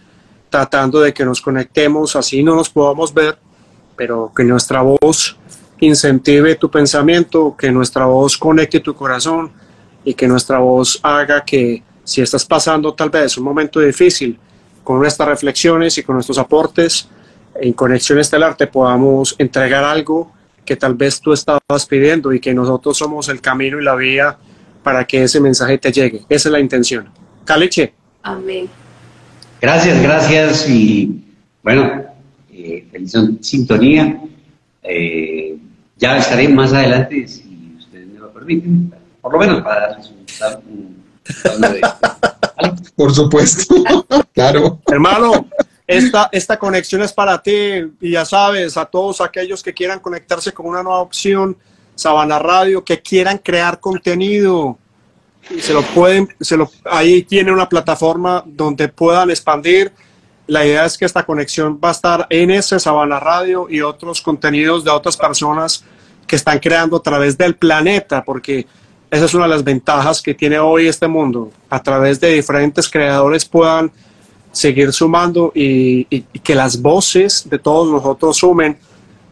[0.49, 3.39] tratando de que nos conectemos, así no nos podamos ver,
[3.97, 5.37] pero que nuestra voz
[5.81, 9.51] incentive tu pensamiento, que nuestra voz conecte tu corazón
[10.05, 14.39] y que nuestra voz haga que si estás pasando tal vez un momento difícil,
[14.83, 17.09] con nuestras reflexiones y con nuestros aportes
[17.61, 20.33] en Conexión Estelar te podamos entregar algo
[20.65, 24.39] que tal vez tú estabas pidiendo y que nosotros somos el camino y la vía
[24.83, 26.25] para que ese mensaje te llegue.
[26.29, 27.09] Esa es la intención.
[27.45, 27.93] Caliche.
[28.23, 28.69] Amén.
[29.61, 31.25] Gracias, gracias y
[31.63, 32.05] bueno,
[32.53, 34.21] eh, feliz sintonía.
[34.83, 35.57] Eh,
[35.99, 40.25] ya estaré más adelante, si ustedes me lo permiten, por lo menos para darles un,
[40.73, 42.73] un, un de ¿Vale?
[42.97, 43.75] Por supuesto,
[44.35, 44.81] claro.
[44.87, 45.49] Hermano,
[45.87, 47.53] esta, esta conexión es para ti
[48.01, 51.57] y ya sabes, a todos aquellos que quieran conectarse con una nueva opción,
[51.95, 54.79] Sabana Radio, que quieran crear contenido,
[55.51, 59.93] y se lo pueden, se lo, ahí tiene una plataforma donde puedan expandir.
[60.49, 64.23] La idea es que esta conexión va a estar en ese Sabana Radio y otros
[64.23, 65.85] contenidos de otras personas
[66.27, 68.67] que están creando a través del planeta, porque
[69.11, 71.51] esa es una de las ventajas que tiene hoy este mundo.
[71.69, 73.93] A través de diferentes creadores puedan
[74.51, 76.05] seguir sumando y,
[76.43, 78.79] que las voces de todos nosotros sumen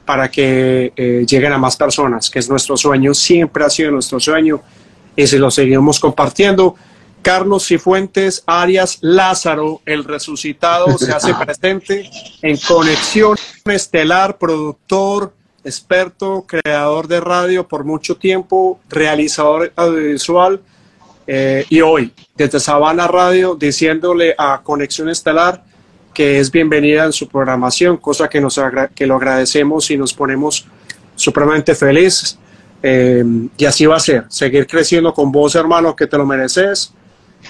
[0.04, 4.20] para que eh, lleguen a más personas, que es nuestro sueño, siempre ha sido nuestro
[4.20, 4.60] sueño
[5.16, 6.76] y si lo seguimos compartiendo.
[7.26, 12.08] Carlos Cifuentes Arias Lázaro, el resucitado, se hace presente
[12.40, 15.32] en Conexión Estelar, productor,
[15.64, 20.60] experto, creador de radio por mucho tiempo, realizador audiovisual,
[21.26, 25.64] eh, y hoy, desde Sabana Radio, diciéndole a Conexión Estelar
[26.14, 28.60] que es bienvenida en su programación, cosa que, nos
[28.94, 30.64] que lo agradecemos y nos ponemos
[31.16, 32.38] supremamente felices.
[32.84, 33.24] Eh,
[33.58, 36.94] y así va a ser, seguir creciendo con vos, hermano, que te lo mereces.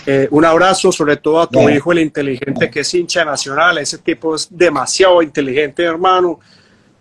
[0.04, 3.78] Eh, un abrazo, sobre todo a tu hijo, el inteligente, que es hincha nacional.
[3.78, 6.38] Ese tipo es demasiado inteligente, hermano.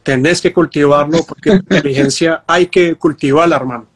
[0.03, 3.87] Tenés que cultivarlo porque la inteligencia hay que cultivarla, hermano.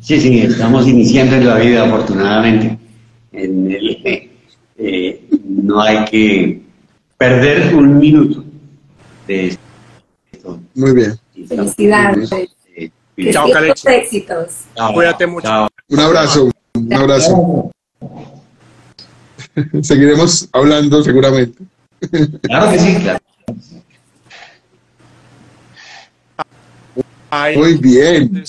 [0.00, 2.78] Sí, sí, estamos iniciando en la vida, afortunadamente.
[3.32, 4.30] En el,
[4.78, 6.62] eh, no hay que
[7.16, 8.44] perder un minuto
[9.26, 10.60] de esto.
[10.74, 11.18] Muy bien.
[11.48, 12.30] Felicidades.
[12.76, 12.90] Eh,
[13.32, 13.48] Chao,
[13.86, 14.64] éxitos.
[14.76, 15.46] chao, Cuídate mucho.
[15.48, 15.68] chao.
[15.88, 16.50] Un abrazo,
[16.88, 17.70] un abrazo.
[19.82, 21.62] Seguiremos hablando seguramente.
[22.42, 23.18] Claro que sí, claro.
[27.56, 28.44] Muy bien.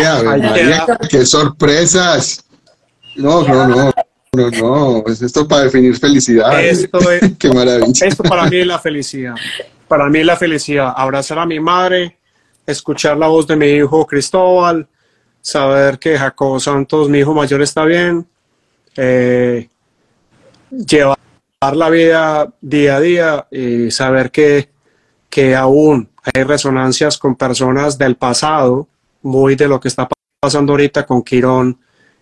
[0.00, 2.44] Ea, María, qué sorpresas.
[3.16, 3.92] No, no, no,
[4.32, 5.04] no, no.
[5.06, 6.60] Es esto para definir felicidad.
[6.64, 8.06] Esto es, Qué maravilla.
[8.06, 9.34] Esto para mí es la felicidad.
[9.86, 10.92] Para mí es la felicidad.
[10.96, 12.18] Abrazar a mi madre,
[12.66, 14.88] escuchar la voz de mi hijo Cristóbal,
[15.44, 18.26] saber que Jacobo Santos, mi hijo mayor, está bien,
[18.96, 19.68] eh,
[20.70, 21.18] llevar
[21.60, 24.70] la vida día a día y saber que,
[25.28, 28.88] que aún hay resonancias con personas del pasado,
[29.20, 30.08] muy de lo que está
[30.40, 31.78] pasando ahorita con Quirón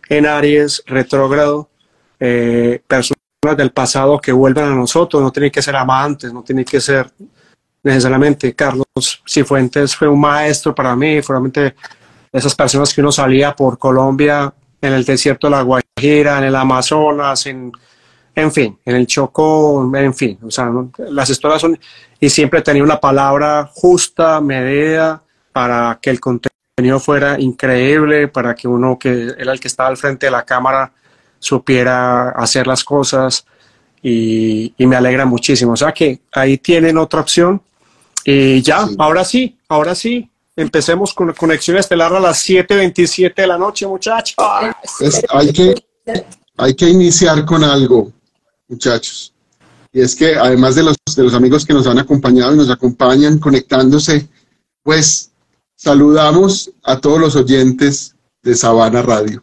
[0.08, 1.70] en Aries, retrógrado,
[2.18, 6.64] eh, personas del pasado que vuelven a nosotros, no tienen que ser amantes, no tienen
[6.64, 7.08] que ser
[7.84, 8.52] necesariamente.
[8.52, 11.76] Carlos Cifuentes fue un maestro para mí, fue realmente
[12.32, 16.56] esas personas que uno salía por Colombia, en el desierto de la Guajira, en el
[16.56, 17.70] Amazonas, en,
[18.34, 20.90] en fin, en el Chocó, en fin, o sea, ¿no?
[21.10, 21.78] las historias son,
[22.18, 28.66] y siempre tenía una palabra justa, medida, para que el contenido fuera increíble, para que
[28.66, 30.90] uno que era el que estaba al frente de la cámara
[31.38, 33.44] supiera hacer las cosas
[34.02, 35.72] y, y me alegra muchísimo.
[35.72, 37.60] O sea que ahí tienen otra opción
[38.24, 38.96] y ya, Sí.
[38.98, 40.28] ahora sí, ahora sí.
[40.54, 44.36] Empecemos con Conexión Estelar a las 7.27 de la noche, muchachos.
[45.30, 45.74] Hay, que,
[46.56, 48.12] hay que iniciar con algo,
[48.68, 49.32] muchachos.
[49.92, 52.70] Y es que además de los, de los amigos que nos han acompañado y nos
[52.70, 54.28] acompañan conectándose,
[54.82, 55.30] pues
[55.76, 59.42] saludamos a todos los oyentes de Sabana Radio.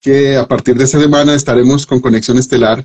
[0.00, 2.84] que a partir de esta semana estaremos con Conexión Estelar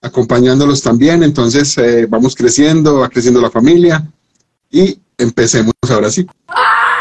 [0.00, 1.22] acompañándolos también.
[1.22, 4.06] Entonces eh, vamos creciendo, va creciendo la familia
[4.70, 6.26] y empecemos ahora sí.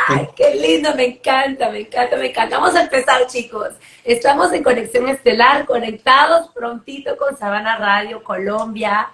[0.07, 0.93] ¡Ay, qué lindo!
[0.95, 2.57] Me encanta, me encanta, me encanta.
[2.59, 3.69] Vamos a empezar, chicos.
[4.03, 9.09] Estamos en Conexión Estelar, conectados prontito con Sabana Radio Colombia.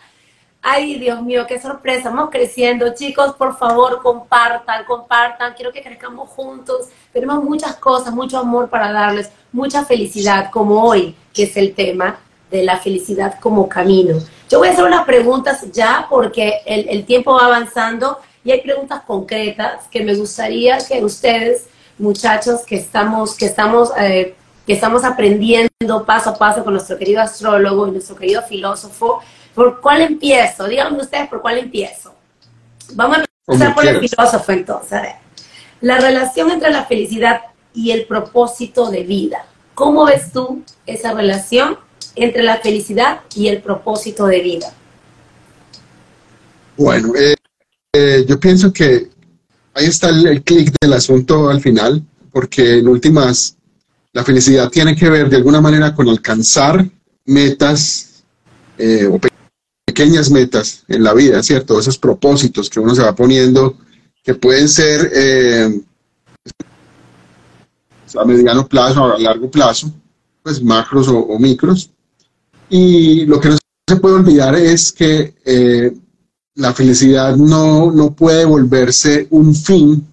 [0.62, 2.10] Ay, Dios mío, qué sorpresa.
[2.10, 2.93] Vamos creciendo.
[2.93, 5.54] Chicos, por favor, compartan, compartan.
[5.54, 6.88] Quiero que crezcamos juntos.
[7.13, 12.19] Tenemos muchas cosas, mucho amor para darles, mucha felicidad, como hoy, que es el tema
[12.49, 14.17] de la felicidad como camino.
[14.49, 18.62] Yo voy a hacer unas preguntas ya porque el, el tiempo va avanzando y hay
[18.62, 25.04] preguntas concretas que me gustaría que ustedes, muchachos, que estamos, que estamos, eh, que estamos
[25.04, 29.21] aprendiendo paso a paso con nuestro querido astrólogo y nuestro querido filósofo,
[29.54, 30.67] ¿por cuál empiezo?
[30.67, 32.13] Díganme ustedes por cuál empiezo.
[32.93, 34.93] Vamos a empezar por el filósofo entonces.
[34.93, 35.15] A ver.
[35.82, 37.41] La relación entre la felicidad
[37.73, 39.45] y el propósito de vida.
[39.75, 41.78] ¿Cómo ves tú esa relación
[42.15, 44.73] entre la felicidad y el propósito de vida?
[46.75, 47.36] Bueno, eh,
[48.00, 49.10] eh, yo pienso que
[49.74, 53.58] ahí está el, el clic del asunto al final, porque en últimas,
[54.14, 56.90] la felicidad tiene que ver de alguna manera con alcanzar
[57.26, 58.24] metas
[58.78, 59.30] eh, o pe
[59.86, 61.78] pequeñas metas en la vida, ¿cierto?
[61.78, 63.76] Esos propósitos que uno se va poniendo,
[64.24, 65.82] que pueden ser eh,
[68.16, 69.92] a mediano plazo, a largo plazo,
[70.42, 71.90] pues macros o, o micros.
[72.70, 73.58] Y lo que no
[73.88, 75.92] se puede olvidar es que eh,
[76.60, 80.06] la felicidad no, no puede volverse un fin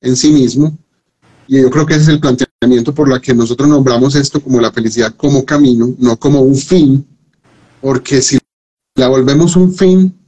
[0.00, 0.76] en sí mismo.
[1.46, 4.58] Y yo creo que ese es el planteamiento por la que nosotros nombramos esto como
[4.58, 7.06] la felicidad como camino, no como un fin,
[7.82, 8.38] porque si
[8.94, 10.18] la volvemos un fin,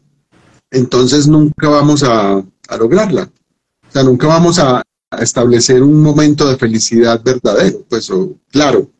[0.70, 3.30] entonces nunca vamos a, a lograrla.
[3.88, 4.82] O sea, nunca vamos a,
[5.20, 8.10] establecer un momento de felicidad verdadero, pues
[8.50, 8.90] claro.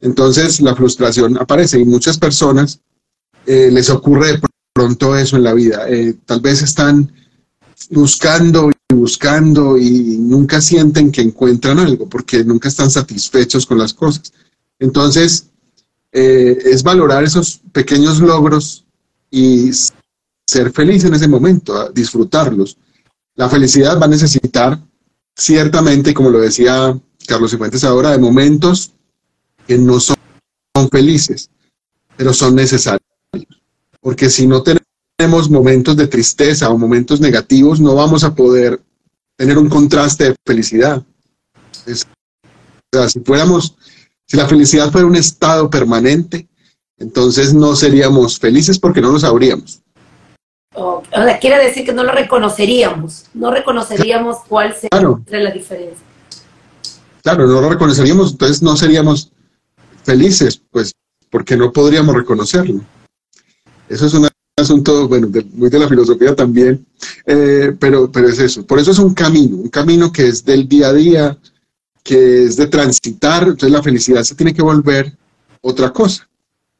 [0.00, 2.80] Entonces la frustración aparece y muchas personas
[3.44, 4.40] eh, les ocurre
[4.72, 5.88] pronto eso en la vida.
[5.88, 7.12] Eh, tal vez están
[7.90, 13.94] buscando y buscando y nunca sienten que encuentran algo porque nunca están satisfechos con las
[13.94, 14.32] cosas.
[14.78, 15.50] Entonces,
[16.12, 18.84] eh, es valorar esos pequeños logros
[19.30, 19.70] y
[20.46, 22.76] ser feliz en ese momento, disfrutarlos.
[23.36, 24.80] La felicidad va a necesitar,
[25.36, 28.92] ciertamente, como lo decía Carlos Cifuentes ahora, de momentos
[29.66, 30.16] que no son,
[30.90, 31.50] felices,
[32.16, 32.99] pero son necesarios
[34.00, 38.80] porque si no tenemos momentos de tristeza o momentos negativos, no vamos a poder
[39.36, 41.02] tener un contraste de felicidad.
[41.86, 42.06] Es,
[42.92, 43.76] o sea, si fuéramos,
[44.26, 46.48] si la felicidad fuera un estado permanente,
[46.98, 49.80] entonces no seríamos felices porque no lo sabríamos.
[50.74, 55.22] Oh, o sea, quiere decir que no lo reconoceríamos, no reconoceríamos cuál sería claro.
[55.28, 56.06] la diferencia.
[57.22, 59.32] Claro, no lo reconoceríamos, entonces no seríamos
[60.04, 60.92] felices, pues,
[61.28, 62.82] porque no podríamos reconocerlo.
[63.90, 66.86] Eso es un asunto, bueno, muy de la filosofía también,
[67.26, 68.64] eh, pero, pero es eso.
[68.64, 71.38] Por eso es un camino, un camino que es del día a día,
[72.04, 73.42] que es de transitar.
[73.42, 75.12] Entonces la felicidad se tiene que volver
[75.60, 76.28] otra cosa.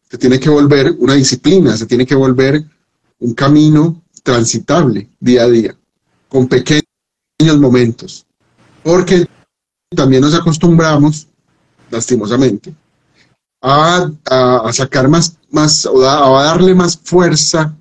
[0.09, 2.65] Se tiene que volver una disciplina, se tiene que volver
[3.19, 5.77] un camino transitable día a día,
[6.29, 6.85] con pequeños
[7.59, 8.25] momentos.
[8.85, 9.27] Porque
[9.97, 11.27] también nos acostumbramos,
[11.91, 12.73] lastimosamente,
[13.63, 17.75] a, sacar más, más o a, a, darle más fuerza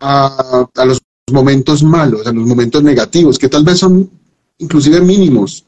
[0.00, 1.00] a, a los
[1.32, 4.10] momentos malos, a los momentos negativos, que tal vez son
[4.58, 5.64] inclusive mínimos,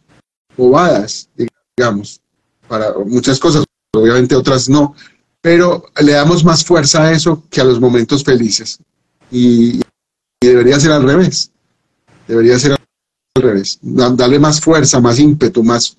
[0.57, 1.29] bobadas,
[1.77, 2.21] digamos,
[2.69, 4.95] para muchas cosas, obviamente otras no,
[5.41, 8.79] pero le damos más fuerza a eso que a los momentos felices.
[9.31, 9.81] Y,
[10.41, 11.51] y debería ser al revés.
[12.29, 12.77] Debería ser
[13.35, 13.79] al revés.
[13.83, 15.97] Darle más fuerza, más ímpetu, más,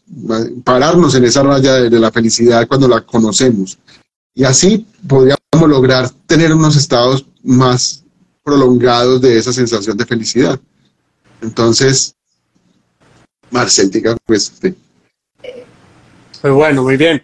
[0.64, 3.78] pararnos en esa raya de, de, la felicidad cuando la conocemos.
[4.36, 8.04] Y así podríamos lograr tener unos estados más
[8.44, 10.60] prolongados de esa sensación de felicidad.
[11.42, 12.16] Entonces,
[13.50, 14.52] Marcel, diga pues.
[14.62, 14.76] Sí.
[16.42, 17.22] Pues bueno, muy bien.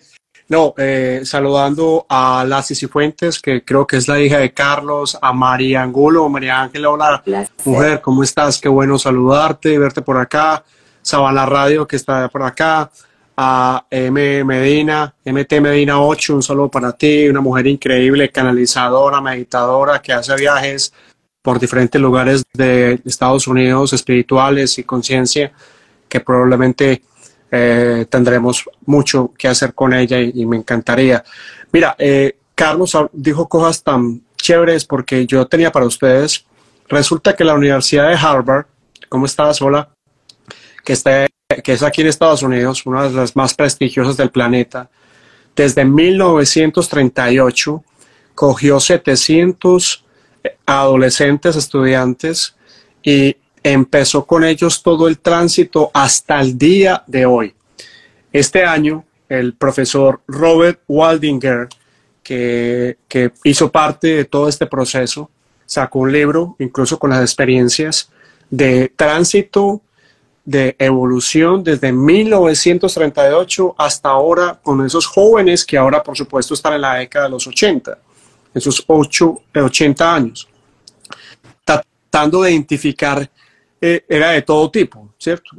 [0.49, 5.31] No, eh, saludando a Lassi Cifuentes, que creo que es la hija de Carlos, a
[5.31, 7.23] María Angulo, María Ángela, hola,
[7.65, 8.59] mujer, ¿cómo estás?
[8.59, 10.63] Qué bueno saludarte, verte por acá.
[11.03, 12.89] Sabana Radio, que está por acá.
[13.37, 14.43] A M.
[14.43, 20.35] Medina, MT Medina 8, un saludo para ti, una mujer increíble, canalizadora, meditadora, que hace
[20.35, 20.91] viajes
[21.41, 25.53] por diferentes lugares de Estados Unidos, espirituales y conciencia,
[26.09, 27.03] que probablemente
[27.51, 31.23] eh, tendremos mucho que hacer con ella y, me encantaría.
[31.71, 36.45] Mira, eh, Carlos dijo cosas tan chéveres porque yo tenía para ustedes,
[36.87, 38.65] resulta que la Universidad de Harvard,
[39.07, 39.61] ¿cómo estás?
[39.61, 39.89] Hola,
[40.83, 41.27] que, está,
[41.63, 44.89] que es aquí en Estados Unidos, una de las más prestigiosas del planeta,
[45.55, 47.83] desde 1938
[48.35, 50.05] cogió 700
[50.65, 52.55] adolescentes, estudiantes,
[53.03, 57.53] y empezó con ellos todo el tránsito hasta el día de hoy.
[58.31, 61.67] Este año, el profesor Robert Waldinger,
[62.23, 65.29] que, que hizo parte de todo este proceso,
[65.65, 68.09] sacó un libro, incluso con las experiencias
[68.49, 69.81] de tránsito,
[70.49, 76.81] de evolución desde 1938 hasta ahora con esos jóvenes que ahora por supuesto están en
[76.81, 77.95] la década de los 80,
[78.55, 80.47] esos 8, 80 años,
[81.63, 83.29] tratando de identificar,
[83.81, 85.51] eh, era de todo tipo, ¿cierto?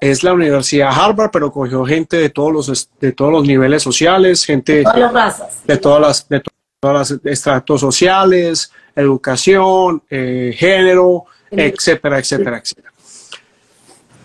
[0.00, 4.44] es la Universidad Harvard, pero cogió gente de todos los, de todos los niveles sociales,
[4.44, 6.42] gente de todas las razas, de todas las, de
[6.80, 12.92] todas las estratos sociales, educación, eh, género, etcétera, etcétera, etcétera.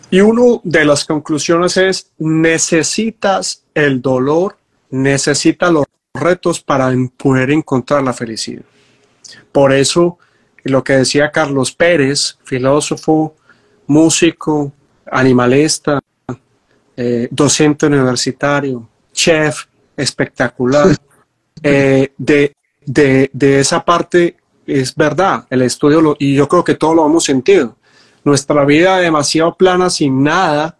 [0.10, 4.58] Y una de las conclusiones es, necesitas el dolor,
[4.90, 8.64] necesitas los retos para poder encontrar la felicidad.
[9.52, 10.18] Por eso,
[10.64, 13.36] lo que decía Carlos Pérez, filósofo,
[13.92, 14.72] músico,
[15.12, 16.00] animalista,
[16.96, 19.66] eh, docente universitario, chef
[19.96, 20.96] espectacular,
[21.62, 27.06] eh, de, de, esa parte es verdad, el estudio, y yo creo que todos lo
[27.06, 27.76] hemos sentido
[28.24, 30.78] nuestra vida demasiado plana, sin nada,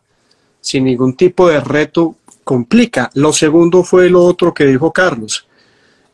[0.60, 3.10] sin ningún tipo de reto, complica.
[3.14, 5.48] Lo segundo fue lo otro que dijo Carlos.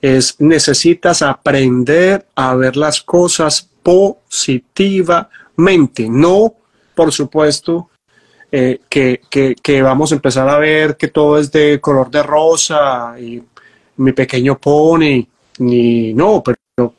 [0.02, 6.54] Es necesitas aprender a ver las cosas positivamente, no,
[6.98, 7.92] por supuesto,
[8.52, 13.14] eh, que, que, vamos a empezar a ver que todo es de color de rosa
[13.20, 13.44] y
[13.98, 15.28] mi pequeño pony,
[15.60, 16.94] ni no, pero,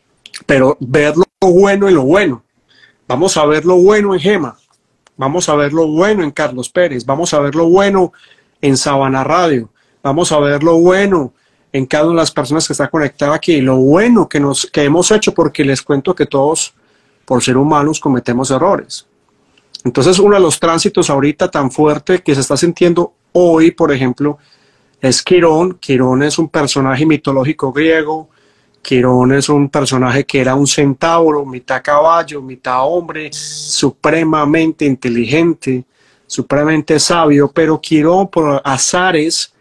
[0.47, 2.45] pero ver lo bueno y lo bueno.
[3.09, 4.57] Vamos a ver lo bueno en Gema,
[5.17, 8.13] vamos a ver lo bueno en Carlos Pérez, vamos a ver lo bueno
[8.61, 9.69] en Sabana Radio,
[10.01, 11.33] vamos a ver lo bueno
[11.73, 14.85] en cada una de las personas que está conectada aquí, lo bueno que, nos, que
[14.85, 16.73] hemos hecho, porque les cuento que todos,
[17.25, 19.09] por ser humanos, cometemos errores.
[19.85, 24.39] Entonces, uno de los tránsitos ahorita tan fuerte que se está sintiendo hoy, por ejemplo,
[25.01, 25.75] es Quirón.
[25.75, 28.29] Quirón es un personaje mitológico griego.
[28.83, 35.85] Quirón es un personaje que era un centauro, mitad caballo, mitad hombre, supremamente inteligente,
[36.27, 39.53] supremamente sabio, pero Quirón por azares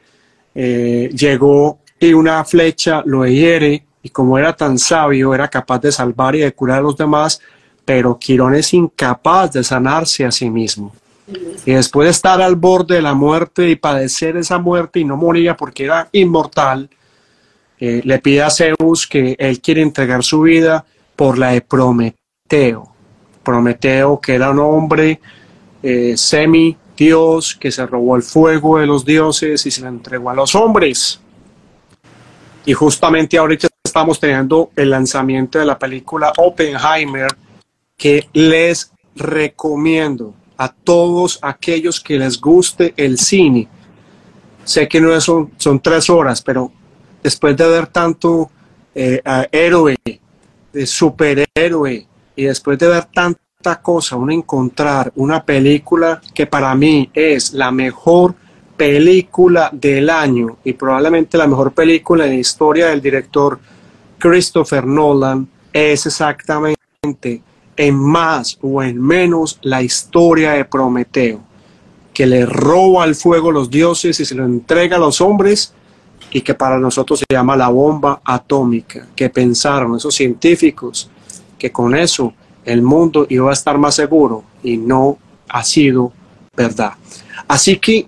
[0.56, 3.84] eh, llegó y una flecha lo hiere.
[4.02, 7.42] Y como era tan sabio era capaz de salvar y de curar a los demás,
[7.88, 10.94] pero Quirón es incapaz de sanarse a sí mismo.
[11.66, 15.16] Y después de estar al borde de la muerte y padecer esa muerte y no
[15.16, 16.90] moría porque era inmortal,
[17.80, 20.84] eh, le pide a Zeus que él quiere entregar su vida
[21.16, 22.90] por la de Prometeo.
[23.42, 25.22] Prometeo, que era un hombre
[25.82, 30.36] eh, semi-dios que se robó el fuego de los dioses y se lo entregó a
[30.36, 31.22] los hombres.
[32.66, 37.30] Y justamente ahorita estamos teniendo el lanzamiento de la película Oppenheimer,
[37.98, 43.68] que les recomiendo a todos aquellos que les guste el cine.
[44.64, 46.72] Sé que no son, son tres horas, pero
[47.24, 48.52] después de ver tanto
[48.94, 49.22] eh,
[49.52, 49.96] héroe,
[50.74, 57.10] de superhéroe, y después de ver tanta cosa, uno encontrar una película que para mí
[57.14, 58.36] es la mejor
[58.78, 63.60] película del año y probablemente la mejor película en la historia del director
[64.20, 67.42] Christopher Nolan, es exactamente
[67.78, 71.40] en más o en menos la historia de Prometeo,
[72.14, 75.74] que le roba al fuego a los dioses y se lo entrega a los hombres
[76.32, 81.10] y que para nosotros se llama la bomba atómica, que pensaron esos científicos
[81.58, 82.34] que con eso
[82.66, 85.18] el mundo iba a estar más seguro y no
[85.48, 86.12] ha sido
[86.56, 86.94] verdad.
[87.48, 88.08] Así que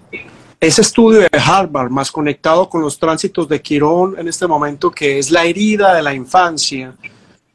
[0.59, 5.17] ese estudio de Harvard, más conectado con los tránsitos de Quirón en este momento, que
[5.17, 6.93] es la herida de la infancia,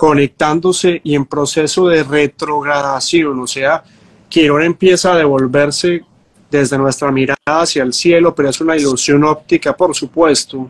[0.05, 3.83] conectándose y en proceso de retrogradación, o sea,
[4.29, 6.03] Quirón empieza a devolverse
[6.51, 10.69] desde nuestra mirada hacia el cielo, pero es una ilusión óptica, por supuesto.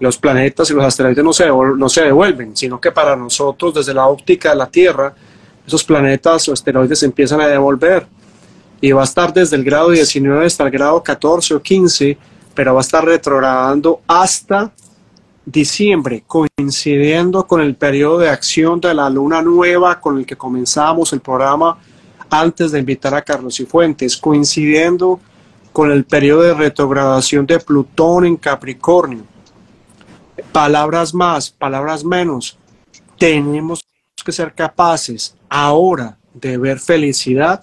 [0.00, 3.94] los planetas y los asteroides no se, no se devuelven, sino que para nosotros, desde
[3.94, 5.14] la óptica de la Tierra,
[5.64, 8.04] esos planetas o asteroides empiezan a devolver.
[8.80, 12.18] Y va a estar desde el grado 19 hasta el grado 14 o 15,
[12.52, 14.72] pero va a estar retrogradando hasta
[15.46, 21.12] diciembre, coincidiendo con el periodo de acción de la luna nueva con el que comenzamos
[21.12, 21.78] el programa
[22.28, 25.20] antes de invitar a Carlos y Fuentes, coincidiendo
[25.72, 29.24] con el periodo de retrogradación de Plutón en Capricornio.
[30.50, 32.58] Palabras más, palabras menos.
[33.16, 33.84] Tenemos
[34.24, 37.62] que ser capaces ahora de ver felicidad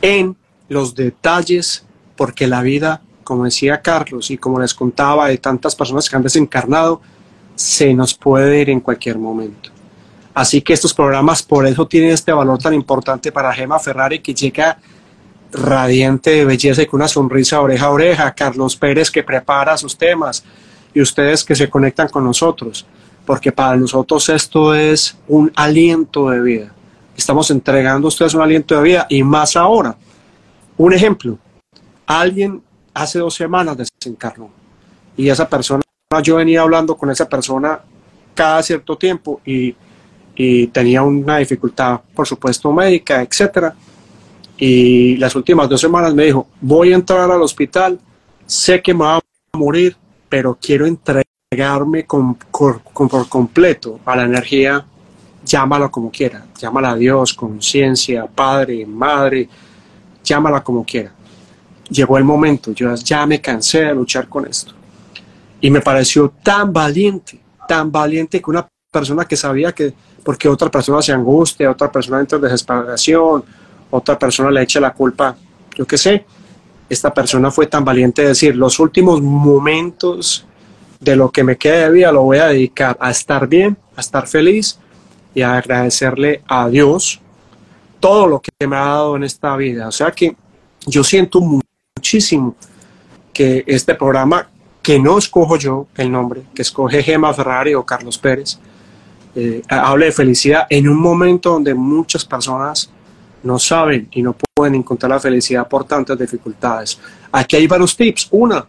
[0.00, 0.34] en
[0.68, 1.84] los detalles,
[2.16, 6.22] porque la vida como decía Carlos y como les contaba de tantas personas que han
[6.24, 7.00] desencarnado,
[7.54, 9.70] se nos puede ir en cualquier momento.
[10.34, 14.34] Así que estos programas por eso tienen este valor tan importante para Gema Ferrari que
[14.34, 14.78] llega
[15.52, 19.96] radiante de belleza y con una sonrisa oreja a oreja, Carlos Pérez que prepara sus
[19.96, 20.42] temas
[20.92, 22.84] y ustedes que se conectan con nosotros,
[23.24, 26.72] porque para nosotros esto es un aliento de vida.
[27.16, 29.94] Estamos entregando a ustedes un aliento de vida y más ahora.
[30.76, 31.38] Un ejemplo,
[32.08, 32.60] alguien
[32.94, 34.50] hace dos semanas desencarnó
[35.16, 35.82] y esa persona,
[36.22, 37.80] yo venía hablando con esa persona
[38.34, 39.76] cada cierto tiempo y,
[40.72, 43.74] tenía una dificultad, por supuesto, médica, etcétera
[44.56, 47.98] y las últimas dos semanas me dijo, voy a entrar al hospital,
[48.44, 49.96] sé que me va a morir,
[50.28, 54.84] pero quiero entregarme con, por completo a la energía,
[55.44, 59.48] llámala como quiera, llámala a Dios, conciencia, padre, madre,
[60.22, 61.12] llámala como quiera.
[61.90, 64.72] Llegó el momento, yo ya me cansé de luchar con esto.
[65.60, 69.92] Y me pareció tan valiente, tan valiente que una persona que sabía que,
[70.24, 73.44] porque otra persona se angustia, otra persona entra en desesperación,
[73.90, 75.36] otra persona le echa la culpa,
[75.76, 76.24] yo qué sé,
[76.88, 80.44] esta persona fue tan valiente de decir, los últimos momentos
[80.98, 84.00] de lo que me queda de vida lo voy a dedicar a estar bien, a
[84.00, 84.78] estar feliz
[85.34, 87.20] y a agradecerle a Dios
[88.00, 89.88] todo lo que me ha dado en esta vida.
[89.88, 90.36] O sea que
[90.86, 91.40] yo siento
[92.10, 92.56] muchísimo
[93.32, 94.48] que este programa,
[94.82, 98.58] que no escojo yo el nombre, que escoge Gema Ferrari o Carlos Pérez,
[99.36, 102.90] eh, hable de felicidad en un momento donde muchas personas
[103.44, 106.98] no saben y no pueden encontrar la felicidad por tantas dificultades.
[107.30, 108.26] Aquí hay varios tips.
[108.32, 108.66] Una,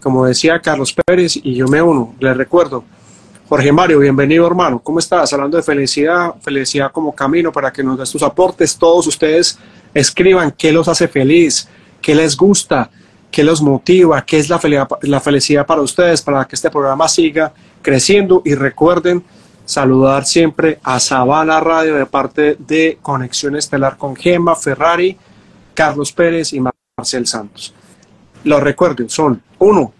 [0.00, 2.82] como decía Carlos Pérez, y yo me uno, les recuerdo,
[3.48, 5.32] Jorge Mario, bienvenido hermano, ¿cómo estás?
[5.32, 9.58] Hablando de felicidad, felicidad como camino para que nos des tus aportes, todos ustedes
[9.94, 11.68] escriban qué los hace feliz,
[12.00, 12.90] qué les gusta,
[13.30, 14.58] qué los motiva, qué es la
[15.20, 19.22] felicidad, para ustedes, para que este programa siga creciendo y recuerden
[19.64, 25.16] saludar siempre a Sabana Radio de parte de Conexión Estelar con Gema, Ferrari,
[25.74, 27.72] Carlos Pérez y Marcel Santos.
[28.42, 29.92] Los recuerdo, son uno,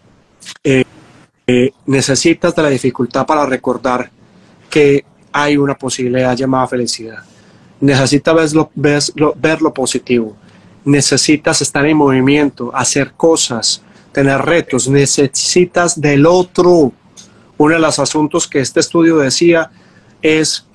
[0.64, 0.84] eh,
[1.46, 4.10] eh, necesitas de la dificultad para recordar
[4.68, 7.22] que hay una posibilidad llamada felicidad.
[7.80, 10.36] Necesitas ver lo positivo.
[10.90, 13.80] Necesitas estar en movimiento, hacer cosas,
[14.12, 14.88] tener retos.
[14.88, 16.92] Necesitas del otro
[17.58, 19.70] uno de los asuntos que este estudio decía
[20.20, 20.66] es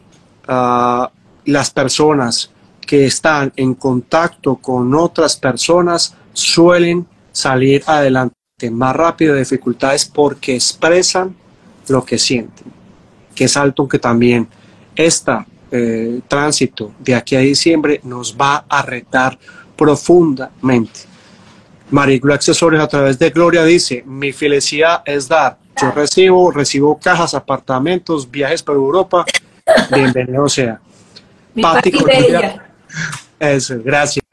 [0.47, 1.07] uh,
[1.45, 8.35] las personas que están en contacto con otras personas suelen salir adelante
[8.71, 11.35] más rápido de dificultades porque expresan
[11.89, 12.67] lo que sienten.
[13.35, 14.47] Que es alto que también
[14.95, 15.33] este
[16.27, 19.37] tránsito de aquí a diciembre nos va a retar
[19.75, 21.01] profundamente.
[21.91, 27.33] Mariclo Accesorios a través de Gloria dice, mi felicidad es dar, yo recibo, recibo cajas,
[27.33, 29.25] apartamentos, viajes por Europa.
[29.91, 30.79] Bienvenido sea.
[31.61, 32.65] Pati Colombia.
[33.39, 34.25] Eso, gracias.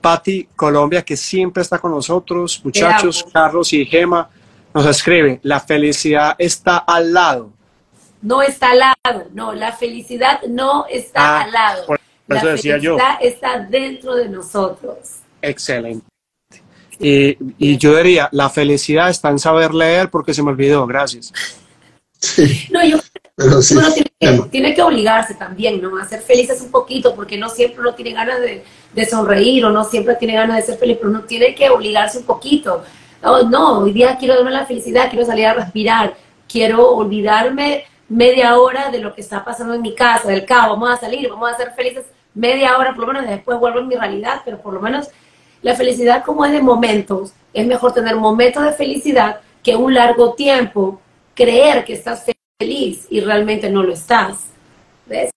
[0.00, 2.60] Pati Colombia, que siempre está con nosotros.
[2.62, 4.28] Muchachos, Carlos y Gema,
[4.74, 7.52] nos escribe, la felicidad está al lado.
[8.22, 11.84] No está al lado, no, la felicidad no está ah, al lado.
[12.34, 15.20] La felicidad está dentro de nosotros.
[15.42, 16.06] Excelente.
[16.98, 21.32] Y, yo diría, la felicidad está en saber leer porque se me olvidó, gracias.
[22.70, 22.98] No, yo
[24.50, 25.96] tiene, que, obligarse también, ¿no?
[25.96, 29.84] A ser felices un poquito, porque no siempre uno tiene ganas de, sonreír o no
[29.84, 32.84] siempre tiene ganas de ser feliz, pero uno tiene que obligarse un poquito.
[33.22, 36.14] No, no, hoy día quiero darme la felicidad, quiero salir a respirar,
[36.46, 40.90] quiero olvidarme media hora de lo que está pasando en mi casa, del caos, vamos
[40.90, 42.04] a salir, vamos a ser felices
[42.34, 45.08] media hora, por lo menos después vuelvo a mi realidad, pero por lo menos
[45.62, 50.34] la felicidad como es de momentos, es mejor tener momentos de felicidad que un largo
[50.34, 51.00] tiempo
[51.34, 52.24] creer que estás
[52.58, 54.38] feliz y realmente no lo estás.
[55.06, 55.30] ¿Ves?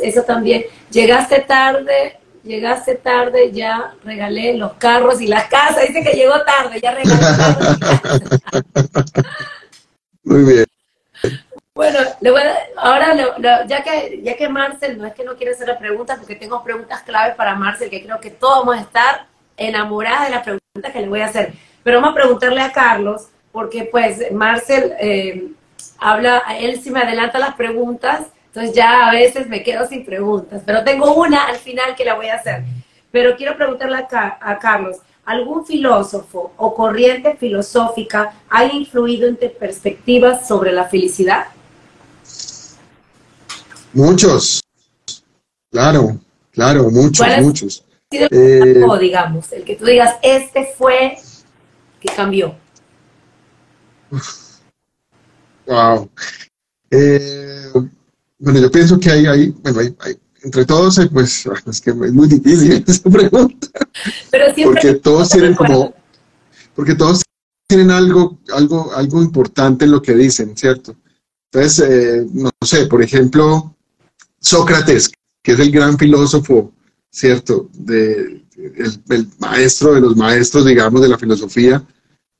[0.00, 0.64] Eso también.
[0.90, 5.80] Llegaste tarde, llegaste tarde, ya regalé los carros y la casa.
[5.80, 7.14] Dice que llegó tarde, ya regalé
[10.24, 10.77] Muy bien.
[11.78, 12.00] Bueno,
[12.76, 13.14] ahora
[13.68, 16.64] ya que ya que Marcel no es que no quiere hacer la pregunta, porque tengo
[16.64, 19.26] preguntas claves para Marcel que creo que todos vamos a estar
[19.56, 21.52] enamoradas de las preguntas que le voy a hacer.
[21.84, 25.52] Pero vamos a preguntarle a Carlos, porque pues Marcel eh,
[26.00, 30.64] habla, él sí me adelanta las preguntas, entonces ya a veces me quedo sin preguntas,
[30.66, 32.64] pero tengo una al final que la voy a hacer.
[33.12, 39.48] Pero quiero preguntarle a, a Carlos, ¿algún filósofo o corriente filosófica ha influido en tu
[39.52, 41.46] perspectivas sobre la felicidad?
[43.92, 44.62] Muchos,
[45.70, 46.20] claro,
[46.52, 47.84] claro, muchos, muchos.
[48.10, 51.16] Eh, digamos, el que tú digas, este fue
[52.00, 52.54] que cambió?
[55.66, 56.08] Wow.
[56.90, 57.70] Eh,
[58.38, 62.12] bueno, yo pienso que hay, hay, bueno, hay, hay entre todos, pues es que es
[62.12, 63.68] muy difícil esa pregunta.
[64.30, 65.94] Pero siempre porque todos tienen como,
[66.74, 67.22] porque todos
[67.66, 70.96] tienen algo, algo, algo importante en lo que dicen, ¿cierto?
[71.50, 73.74] Entonces, eh, no sé, por ejemplo,
[74.40, 75.10] Sócrates,
[75.42, 76.72] que es el gran filósofo,
[77.10, 77.68] ¿cierto?
[77.72, 81.86] De, el, maestro de los maestros, digamos, de la filosofía,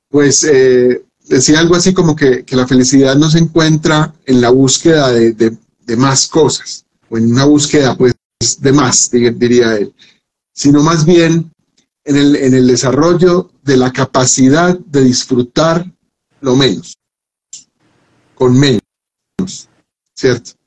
[0.09, 4.49] pues eh, decía algo así como que, que, la felicidad no se encuentra en la
[4.49, 8.13] búsqueda de, de, de más cosas, o en una búsqueda pues
[8.59, 9.93] de más, diría él,
[10.53, 11.51] sino más bien
[12.05, 15.85] en el, en el desarrollo de la capacidad de disfrutar
[16.41, 16.95] lo menos,
[18.35, 18.81] con menos,
[20.15, 20.58] ¿cierto?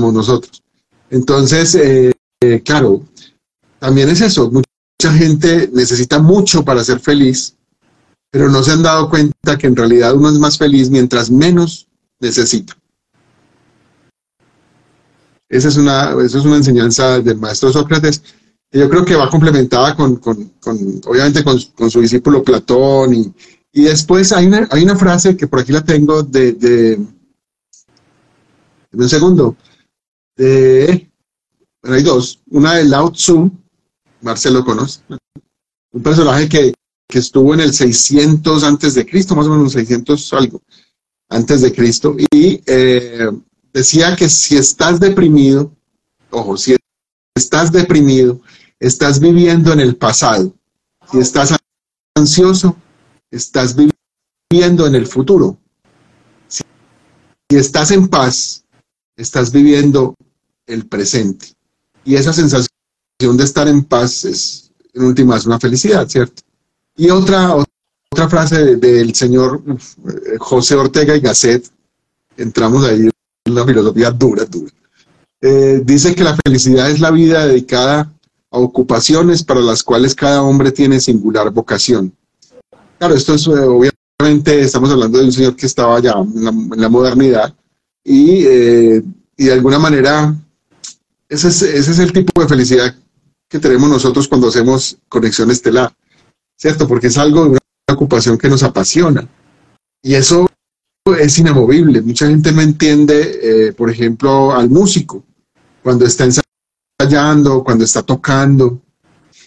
[0.00, 0.62] Nosotros.
[1.10, 3.02] Entonces, eh, eh, claro,
[3.78, 7.56] también es eso, mucha gente necesita mucho para ser feliz,
[8.30, 11.88] pero no se han dado cuenta que en realidad uno es más feliz mientras menos
[12.20, 12.76] necesita.
[15.48, 18.22] Esa es una, eso es una enseñanza del maestro Sócrates.
[18.70, 20.76] Yo creo que va complementada con, con, con
[21.06, 23.14] obviamente, con, con, su discípulo Platón.
[23.14, 23.32] Y,
[23.72, 26.98] y después hay una, hay una frase que por aquí la tengo de, de
[28.92, 29.56] un segundo,
[30.38, 31.10] de,
[31.82, 32.40] bueno, hay dos.
[32.46, 33.50] Una de Lao Tzu,
[34.22, 35.00] Marcelo conoce,
[35.92, 36.72] un personaje que,
[37.06, 40.62] que estuvo en el 600 antes de Cristo, más o menos 600 algo
[41.28, 42.16] antes de Cristo.
[42.32, 43.30] Y eh,
[43.72, 45.72] decía que si estás deprimido,
[46.30, 46.76] ojo, si
[47.34, 48.40] estás deprimido,
[48.78, 50.54] estás viviendo en el pasado.
[51.10, 51.56] Si estás
[52.14, 52.76] ansioso,
[53.30, 55.58] estás viviendo en el futuro.
[56.48, 56.62] Si,
[57.48, 58.64] estás en paz,
[59.16, 60.14] estás viviendo
[60.68, 61.48] el presente.
[62.04, 62.68] Y esa sensación
[63.20, 66.42] de estar en paz es, en última, es una felicidad, ¿cierto?
[66.96, 67.54] Y otra,
[68.10, 69.62] otra frase del señor
[70.38, 71.70] José Ortega y Gasset,
[72.36, 73.08] entramos ahí
[73.44, 74.72] la filosofía dura, dura.
[75.40, 78.12] Eh, dice que la felicidad es la vida dedicada
[78.50, 82.12] a ocupaciones para las cuales cada hombre tiene singular vocación.
[82.98, 86.80] Claro, esto es, obviamente, estamos hablando de un señor que estaba ya en la, en
[86.80, 87.54] la modernidad
[88.02, 89.02] y, eh,
[89.36, 90.34] y, de alguna manera
[91.28, 92.94] ese es, ese es el tipo de felicidad
[93.48, 95.94] que tenemos nosotros cuando hacemos conexión estelar,
[96.56, 96.86] ¿cierto?
[96.86, 97.58] Porque es algo de una
[97.90, 99.26] ocupación que nos apasiona.
[100.02, 100.48] Y eso
[101.18, 102.02] es inamovible.
[102.02, 105.24] Mucha gente no entiende, eh, por ejemplo, al músico,
[105.82, 108.82] cuando está ensayando, cuando está tocando.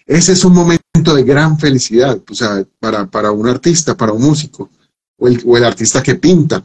[0.06, 4.24] Ese es un momento de gran felicidad, o sea, para, para un artista, para un
[4.24, 4.70] músico,
[5.18, 6.64] o el, o el artista que pinta.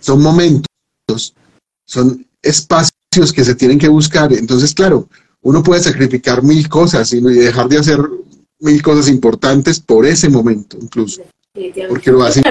[0.00, 1.34] Son momentos,
[1.86, 4.32] son espacios que se tienen que buscar.
[4.32, 5.08] Entonces, claro,
[5.42, 7.98] uno puede sacrificar mil cosas y dejar de hacer
[8.60, 11.22] mil cosas importantes por ese momento, incluso,
[11.88, 12.42] porque lo hace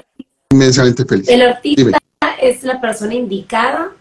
[0.52, 1.28] inmensamente feliz.
[1.28, 1.98] El artista Dime.
[2.42, 3.92] es la persona indicada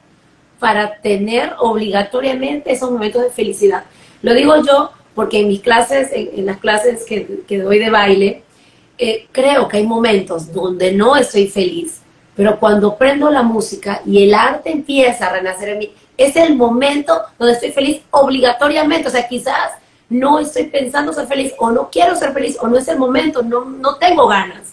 [0.58, 3.84] para tener obligatoriamente esos momentos de felicidad.
[4.22, 7.90] Lo digo yo porque en mis clases, en, en las clases que, que, doy de
[7.90, 8.42] baile,
[8.98, 12.00] eh, creo que hay momentos donde no estoy feliz,
[12.36, 16.56] pero cuando prendo la música y el arte empieza a renacer en mí, es el
[16.56, 19.08] momento donde estoy feliz obligatoriamente.
[19.08, 19.72] O sea, quizás
[20.08, 23.42] no estoy pensando ser feliz o no quiero ser feliz o no es el momento,
[23.42, 24.72] no, no tengo ganas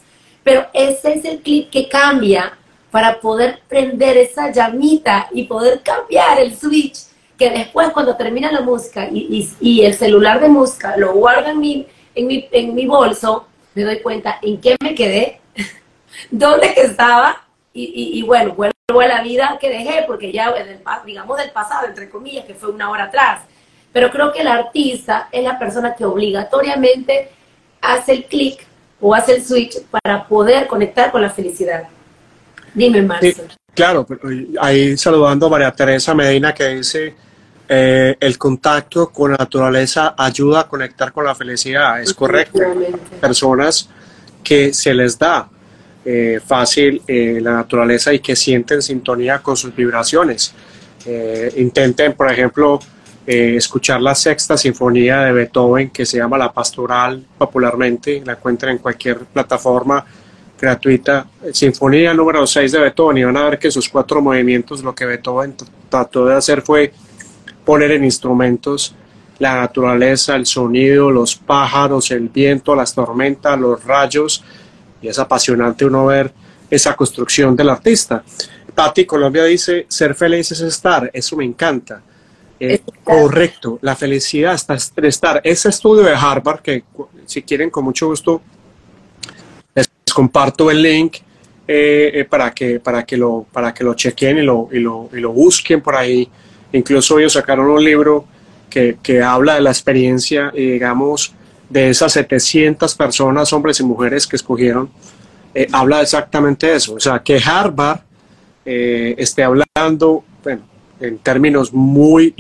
[0.50, 2.58] pero ese es el clip que cambia
[2.92, 7.02] para poder prender esa llamita y poder cambiar el switch,
[7.38, 11.60] que después cuando termina la música y, y, el celular de música lo guardo en
[11.60, 15.40] mi, en, mi, en mi bolso, me doy cuenta en qué me quedé,
[16.32, 20.54] dónde estaba y, y, bueno, vuelvo a la vida que dejé, porque ya,
[21.06, 23.42] digamos, del pasado, entre comillas, que fue una hora atrás.
[23.92, 27.30] Pero creo que el artista es la persona que obligatoriamente
[27.82, 28.66] hace el clic
[29.00, 31.84] o hace el switch para poder conectar con la felicidad.
[32.74, 33.34] Dime, Marcel.
[33.34, 33.42] Sí,
[33.74, 34.06] claro,
[34.60, 37.16] ahí saludando a María Teresa Medina que dice,
[37.68, 42.60] eh, el contacto con la naturaleza ayuda a conectar con la felicidad, es correcto.
[43.22, 43.90] Personas
[44.44, 45.50] que se les da
[46.06, 50.54] eh, fácil eh, la naturaleza y que sienten sintonía con sus vibraciones.
[51.06, 52.80] Eh, intenten, por ejemplo,
[53.26, 58.78] escuchar la sexta sinfonía de Beethoven que se llama La Pastoral popularmente, la encuentran en
[58.80, 60.04] cualquier plataforma
[60.60, 61.28] gratuita.
[61.54, 65.06] Sinfonía número 6 de Beethoven y van a ver que sus cuatro movimientos lo que
[65.06, 65.56] Beethoven
[65.90, 66.92] trató de hacer fue
[67.64, 68.96] poner en instrumentos
[69.38, 74.44] la naturaleza, el sonido, los pájaros, el viento, las tormentas, los rayos
[75.02, 76.32] y es apasionante uno ver
[76.70, 78.24] esa construcción del artista.
[78.74, 82.02] Patti Colombia dice, ser feliz es estar, eso me encanta.
[82.60, 85.42] Eh, correcto, la felicidad está en estar.
[85.44, 86.84] Ese estudio de Harvard, que
[87.26, 88.42] si quieren con mucho gusto
[89.74, 91.18] les comparto el link
[91.68, 95.10] eh, eh, para, que, para, que lo, para que lo chequen y lo, y lo,
[95.14, 96.30] y lo busquen por ahí.
[96.74, 98.26] Incluso ellos sacaron un libro
[98.70, 101.34] que, que habla de la experiencia, y digamos,
[101.70, 104.90] de esas 700 personas, hombres y mujeres que escogieron,
[105.54, 106.96] eh, habla exactamente de eso.
[106.96, 108.02] O sea, que Harvard
[108.66, 110.62] eh, esté hablando, bueno,
[111.00, 112.34] en términos muy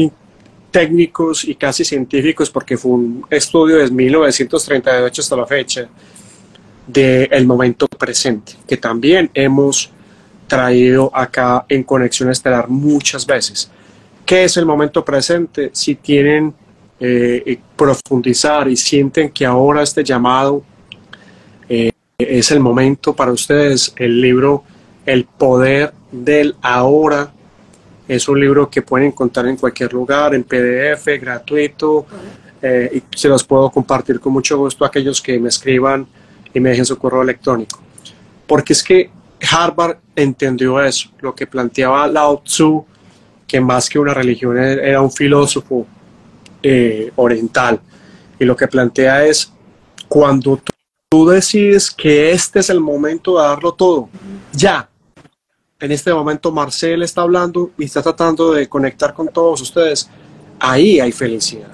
[0.71, 5.87] técnicos y casi científicos, porque fue un estudio desde 1938 hasta la fecha,
[6.87, 9.91] del momento presente, que también hemos
[10.47, 13.69] traído acá en Conexión Estelar muchas veces.
[14.25, 15.69] ¿Qué es el momento presente?
[15.73, 16.53] Si tienen
[16.99, 20.63] eh, profundizar y sienten que ahora este llamado
[21.69, 24.63] eh, es el momento para ustedes, el libro
[25.05, 27.31] El Poder del Ahora
[28.09, 32.07] es un libro que pueden encontrar en cualquier lugar, en PDF, gratuito,
[32.61, 36.07] eh, y se los puedo compartir con mucho gusto a aquellos que me escriban
[36.53, 37.79] y me dejen su correo electrónico.
[38.47, 39.11] Porque es que
[39.49, 42.83] Harvard entendió eso, lo que planteaba Lao Tzu,
[43.47, 45.85] que más que una religión era un filósofo
[46.63, 47.79] eh, oriental.
[48.39, 49.51] Y lo que plantea es,
[50.07, 50.59] cuando
[51.09, 54.09] tú, decides que este es el momento de darlo todo,
[54.53, 54.87] ya,
[55.79, 60.09] en este momento Marcel está hablando y está tratando de conectar con todos ustedes,
[60.59, 61.71] ahí hay felicidad.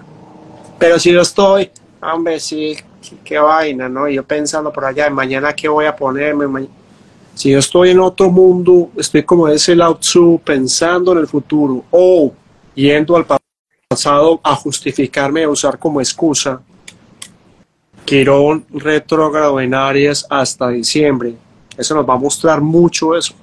[0.78, 1.70] Pero si yo estoy,
[2.02, 2.78] hombre, sí,
[3.24, 4.08] qué vaina, ¿no?
[4.08, 6.68] Yo pensando por allá, mañana qué voy a ponerme.
[7.34, 11.84] Si yo estoy en otro mundo, estoy como ese Lao Tzu, pensando en el futuro
[11.92, 12.32] o
[12.74, 13.26] yendo al
[13.96, 16.62] pasado a justificarme, a usar como excusa
[18.04, 21.34] Quirón retrógrado en Aries hasta diciembre.
[21.78, 23.34] Eso nos va a mostrar mucho eso.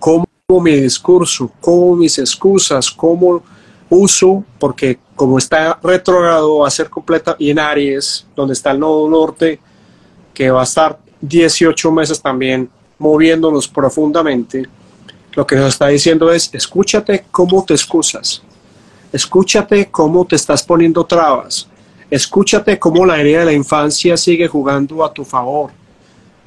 [0.00, 0.26] Cómo
[0.60, 3.44] mi discurso, cómo mis excusas, cómo
[3.88, 8.80] uso, porque como está retrógrado va a ser completa y en Aries, donde está el
[8.80, 9.60] nodo norte,
[10.34, 14.68] que va a estar 18 meses también moviéndonos profundamente,
[15.36, 18.42] lo que nos está diciendo es, escúchate cómo te excusas,
[19.14, 21.68] escúchate cómo te estás poniendo trabas,
[22.10, 25.70] escúchate cómo la herida de la infancia sigue jugando a tu favor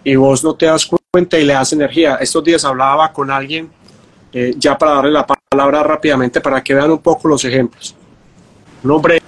[0.03, 2.17] y vos no te das cuenta y le das energía.
[2.17, 3.69] Estos días hablaba con alguien,
[4.33, 7.95] eh, ya para darle la palabra rápidamente para que vean un poco los ejemplos.
[8.83, 9.21] Un hombre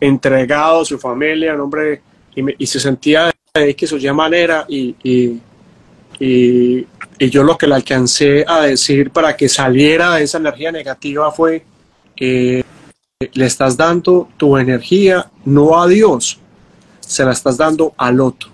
[0.00, 2.02] entregado a su familia, un hombre
[2.34, 5.40] y, se sentía de X o Y manera y, y,
[6.18, 6.86] y,
[7.30, 11.64] yo lo que le alcancé a decir para que saliera de esa energía negativa fue
[12.14, 12.64] que
[13.32, 16.38] le estás dando tu energía no a Dios,
[17.00, 18.50] se la estás dando al otro.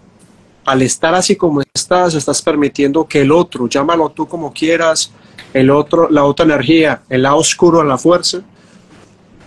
[0.64, 5.10] Al estar así como estás, estás permitiendo que el otro, llámalo tú como quieras,
[5.54, 8.42] el otro, la otra energía, el lado oscuro, la fuerza,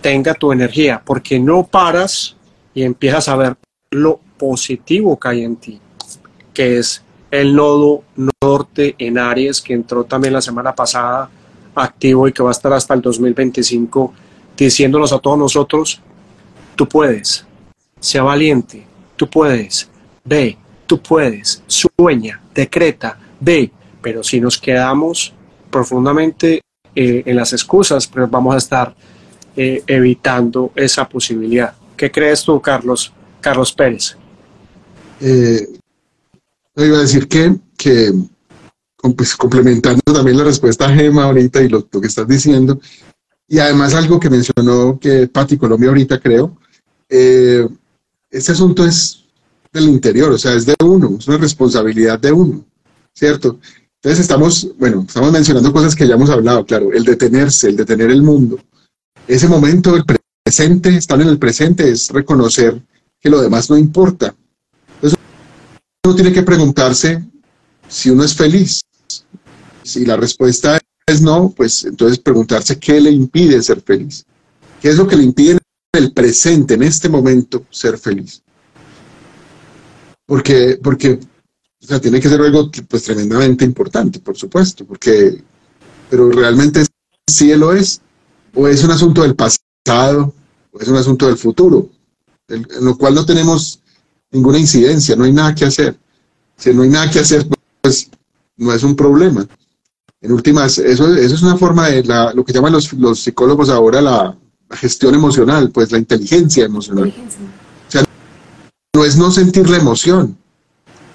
[0.00, 2.36] tenga tu energía, porque no paras
[2.74, 3.56] y empiezas a ver
[3.90, 5.80] lo positivo que hay en ti,
[6.52, 8.02] que es el nodo
[8.42, 11.30] norte en Aries, que entró también la semana pasada
[11.74, 14.12] activo y que va a estar hasta el 2025,
[14.56, 16.00] diciéndonos a todos nosotros,
[16.76, 17.44] tú puedes,
[18.00, 19.88] sea valiente, tú puedes,
[20.24, 20.56] ve,
[20.86, 23.70] tú puedes, sueña, decreta, ve,
[24.00, 25.32] pero si nos quedamos
[25.70, 26.60] profundamente
[26.94, 28.94] eh, en las excusas, pues vamos a estar
[29.56, 31.74] eh, evitando esa posibilidad.
[31.96, 34.16] ¿Qué crees tú, Carlos, Carlos Pérez?
[35.20, 35.68] Eh,
[36.76, 38.12] iba a decir que, que
[39.16, 42.80] pues, complementando también la respuesta a Gema ahorita y lo, que estás diciendo,
[43.48, 46.56] y además algo que mencionó que Pati Colombia ahorita creo,
[47.08, 47.68] eh,
[48.30, 49.24] este asunto es
[49.72, 52.64] del interior, o sea, es de uno, es una responsabilidad de uno,
[53.12, 53.58] ¿cierto?
[53.96, 58.10] Entonces estamos, bueno, estamos mencionando cosas que ya hemos hablado, claro, el detenerse, el detener
[58.10, 58.58] el mundo.
[59.28, 62.82] Ese momento, el presente, estar en el presente es reconocer
[63.20, 64.34] que lo demás no importa.
[64.96, 65.18] Entonces
[66.04, 67.24] uno tiene que preguntarse
[67.88, 68.82] si uno es feliz.
[69.82, 74.24] Si la respuesta es no, pues entonces preguntarse qué le impide ser feliz.
[74.80, 75.58] ¿Qué es lo que le impide en
[75.92, 78.42] el presente, en este momento, ser feliz?
[80.26, 81.18] Porque, porque
[81.82, 85.42] o sea, tiene que ser algo pues tremendamente importante, por supuesto, porque,
[86.08, 86.84] pero realmente
[87.28, 88.00] sí lo es,
[88.54, 90.32] o es un asunto del pasado,
[90.70, 91.90] o es un asunto del futuro,
[92.48, 93.80] en lo cual no tenemos
[94.30, 95.96] ninguna incidencia, no hay nada que hacer.
[96.56, 97.46] Si no hay nada que hacer,
[97.80, 98.08] pues
[98.56, 99.46] no es un problema.
[100.22, 103.68] En últimas, eso, eso es una forma de la, lo que llaman los, los psicólogos
[103.68, 104.36] ahora la,
[104.76, 107.12] gestión emocional, pues la inteligencia emocional.
[107.88, 108.04] O sea,
[108.94, 110.36] no es no sentir la emoción,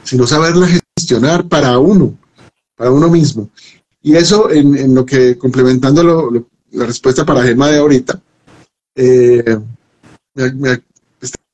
[0.04, 2.18] sino saberla gestionar para uno,
[2.76, 3.50] para uno mismo.
[4.02, 6.32] Y eso, en, lo que, complementando
[6.72, 8.22] la respuesta para Gemma de ahorita,
[8.96, 9.60] eh,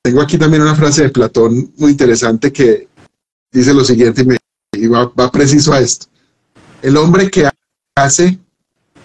[0.01, 2.87] tengo aquí también una frase de Platón muy interesante que
[3.51, 4.25] dice lo siguiente
[4.73, 6.07] y, va, va preciso a esto.
[6.83, 7.49] El hombre que
[7.95, 8.37] hace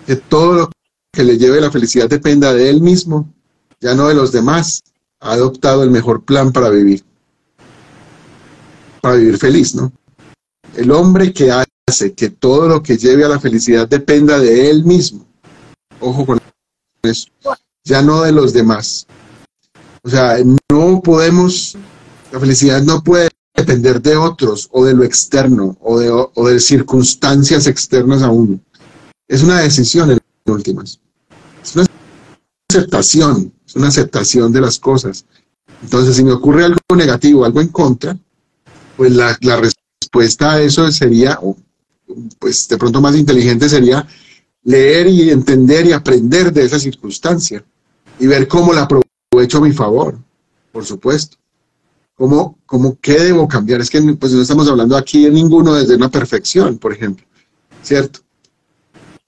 [0.05, 0.71] que todo lo
[1.13, 3.33] que le lleve la felicidad dependa de él mismo,
[3.81, 4.83] ya no de los demás,
[5.21, 7.05] ha adoptado el mejor plan para vivir.
[9.01, 9.93] Para vivir feliz, ¿no?
[10.75, 14.85] El hombre que hace que todo lo que lleve a la felicidad dependa de él
[14.85, 15.25] mismo.
[16.01, 16.41] Ojo con
[17.03, 17.29] eso.
[17.85, 19.07] Ya no de los demás.
[20.03, 21.77] O sea, no podemos,
[22.33, 23.29] la felicidad no puede
[23.59, 28.61] depender de otros o de lo externo o de, o de circunstancias externas a uno.
[29.27, 31.01] Es una decisión en últimas.
[31.63, 31.87] Es una
[32.71, 35.25] aceptación, es una aceptación de las cosas.
[35.83, 38.17] Entonces, si me ocurre algo negativo, algo en contra,
[38.97, 39.61] pues la, la
[40.01, 41.39] respuesta a eso sería,
[42.39, 44.07] pues de pronto más inteligente sería
[44.65, 47.65] leer y entender y aprender de esa circunstancia
[48.19, 50.19] y ver cómo la aprovecho a mi favor,
[50.73, 51.37] por supuesto.
[52.19, 53.81] ¿Cómo, cómo qué debo cambiar?
[53.81, 57.25] Es que pues no estamos hablando aquí de ninguno desde una perfección, por ejemplo,
[57.81, 58.19] ¿cierto?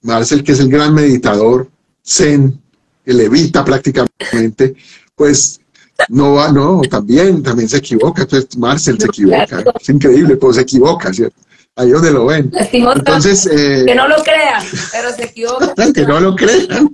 [0.01, 1.69] Marcel, que es el gran meditador,
[2.05, 2.59] Zen,
[3.05, 4.75] que levita prácticamente,
[5.15, 5.61] pues
[6.09, 8.23] no va, no, también, también se equivoca.
[8.23, 9.63] Entonces, Marcel se equivoca.
[9.79, 11.39] Es increíble, pues se equivoca, ¿cierto?
[11.77, 12.51] Ahí donde lo ven.
[12.73, 15.73] Entonces, eh, que no lo crean, pero se equivoca.
[15.93, 16.93] que no lo crean.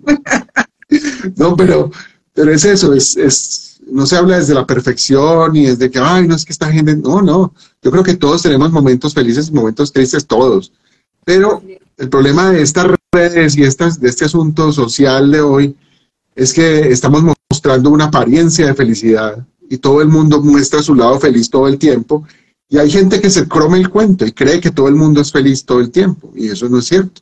[1.38, 1.90] no, pero,
[2.36, 6.28] pero es eso, es, es, no se habla desde la perfección y desde que, ay,
[6.28, 7.54] no es que esta gente, no, no.
[7.82, 10.72] Yo creo que todos tenemos momentos felices y momentos tristes, todos.
[11.26, 11.62] Pero
[11.98, 15.76] el problema de estas redes y estas, de este asunto social de hoy
[16.36, 21.20] es que estamos mostrando una apariencia de felicidad y todo el mundo muestra su lado
[21.20, 22.26] feliz todo el tiempo
[22.70, 25.32] y hay gente que se crome el cuento y cree que todo el mundo es
[25.32, 27.22] feliz todo el tiempo y eso no es cierto.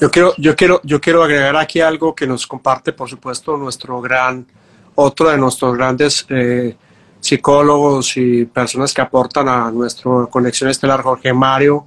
[0.00, 4.00] Yo quiero, yo quiero, yo quiero agregar aquí algo que nos comparte, por supuesto, nuestro
[4.00, 4.46] gran,
[4.94, 6.76] otro de nuestros grandes eh,
[7.20, 11.86] psicólogos y personas que aportan a nuestra conexión estelar, Jorge Mario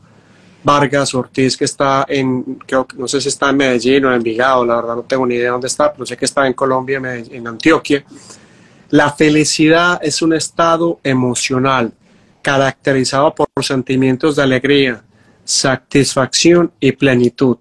[0.63, 4.65] Vargas Ortiz, que está en, creo no sé si está en Medellín o en Envigado,
[4.65, 7.47] la verdad no tengo ni idea dónde está, pero sé que está en Colombia, en
[7.47, 8.03] Antioquia.
[8.89, 11.93] La felicidad es un estado emocional
[12.41, 15.03] caracterizado por sentimientos de alegría,
[15.43, 17.57] satisfacción y plenitud.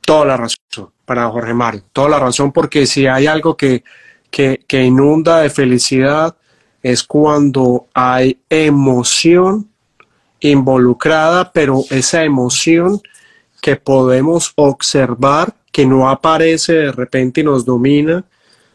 [0.00, 3.82] Toda la razón para Jorge Mario, toda la razón porque si hay algo que,
[4.34, 6.36] que, que inunda de felicidad
[6.82, 9.70] es cuando hay emoción
[10.40, 13.00] involucrada, pero esa emoción
[13.62, 18.24] que podemos observar, que no aparece de repente y nos domina,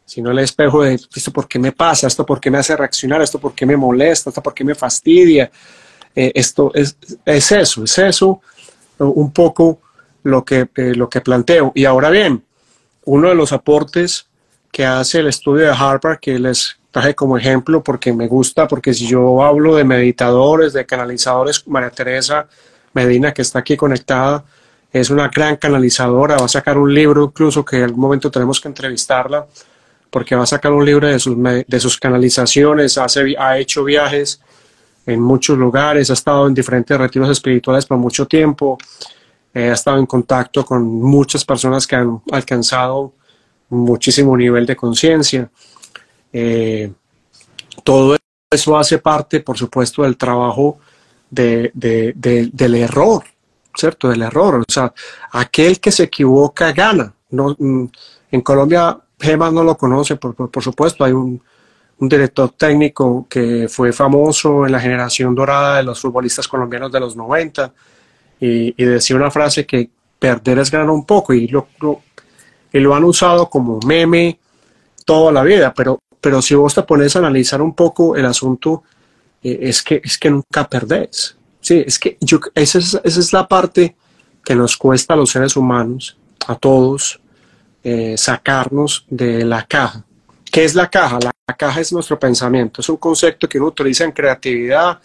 [0.05, 3.21] sino el espejo de esto por qué me pasa, esto por qué me hace reaccionar,
[3.21, 5.51] esto por qué me molesta, esto por qué me fastidia.
[6.15, 8.41] Eh, esto es, es, eso, es eso
[8.99, 9.81] un poco
[10.23, 11.71] lo que, eh, lo que planteo.
[11.75, 12.43] Y ahora bien,
[13.05, 14.27] uno de los aportes
[14.71, 18.91] que hace el estudio de Harvard, que les traje como ejemplo porque me gusta, porque
[18.91, 22.47] si yo hablo de meditadores, de canalizadores, María Teresa,
[22.93, 24.43] Medina, que está aquí conectada,
[24.91, 28.59] es una gran canalizadora, va a sacar un libro incluso que en algún momento tenemos
[28.59, 29.45] que entrevistarla,
[30.09, 31.37] porque va a sacar un libro de sus,
[31.67, 34.41] de sus canalizaciones, hace, ha hecho viajes
[35.05, 38.79] en muchos lugares, ha estado en diferentes retiros espirituales por mucho tiempo,
[39.53, 43.13] eh, ha estado en contacto con muchas personas que han alcanzado
[43.69, 45.51] muchísimo nivel de conciencia.
[46.33, 46.91] Eh,
[47.83, 48.17] todo
[48.49, 50.79] eso hace parte, por supuesto, del trabajo
[51.29, 53.23] de, de, del error,
[53.75, 54.09] ¿cierto?
[54.09, 54.63] Del error.
[54.67, 54.93] O sea,
[55.31, 57.13] aquel que se equivoca gana.
[57.29, 57.85] No, mm,
[58.31, 61.41] en Colombia Gema no lo conoce, por, por, supuesto, hay un,
[61.99, 67.15] director técnico que fue famoso en la generación dorada de los futbolistas colombianos de los
[67.15, 67.73] 90
[68.39, 71.67] y, decía una frase que perder es ganar un poco y lo,
[72.71, 74.39] y lo han usado como meme
[75.05, 78.83] toda la vida, pero, pero si vos te pones a analizar un poco el asunto,
[79.43, 81.35] eh, es, que, es que nunca perdés.
[81.61, 83.95] Sí, es que yo, esa, es, esa es la parte
[84.43, 87.19] que nos cuesta a los seres humanos, a todos,
[87.83, 90.03] eh, sacarnos de la caja.
[90.51, 91.19] ¿Qué es la caja?
[91.19, 94.99] La, caja es nuestro pensamiento, es un concepto que uno utiliza en creatividad,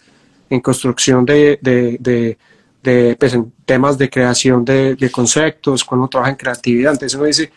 [0.49, 2.37] en construcción de, de,
[2.81, 6.93] de, pues, en temas de creación de, conceptos, cuando uno trabaja en creatividad.
[6.93, 7.51] Entonces uno dice,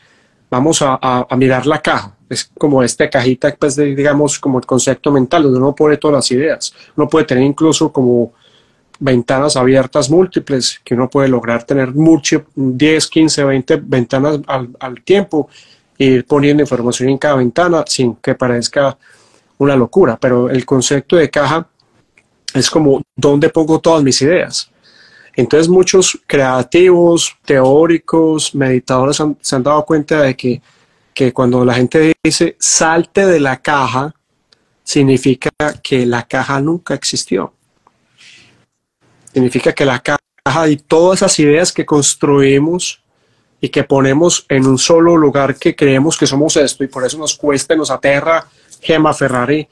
[0.50, 2.15] vamos a, a, mirar la caja.
[2.28, 6.30] Es como esta cajita, pues, digamos, como el concepto mental, donde uno pone todas las
[6.30, 6.74] ideas.
[6.96, 8.32] Uno puede tener incluso como
[8.98, 15.02] ventanas abiertas múltiples, que uno puede lograr tener mucho, 10, 15, 20 ventanas al, al
[15.02, 15.48] tiempo
[15.98, 18.96] e ir poniendo información en cada ventana sin que parezca
[19.58, 20.18] una locura.
[20.20, 21.68] Pero el concepto de caja
[22.54, 24.70] es como, ¿dónde pongo todas mis ideas?
[25.34, 30.62] Entonces muchos creativos, teóricos, meditadores se han dado cuenta de que,
[31.16, 34.14] que cuando la gente dice salte de la caja,
[34.84, 35.50] significa
[35.82, 37.54] que la caja nunca existió.
[39.32, 43.02] Significa que la caja y todas esas ideas que construimos
[43.62, 47.16] y que ponemos en un solo lugar que creemos que somos esto y por eso
[47.16, 48.46] nos cuesta, nos aterra
[48.82, 49.66] Gema Ferrari,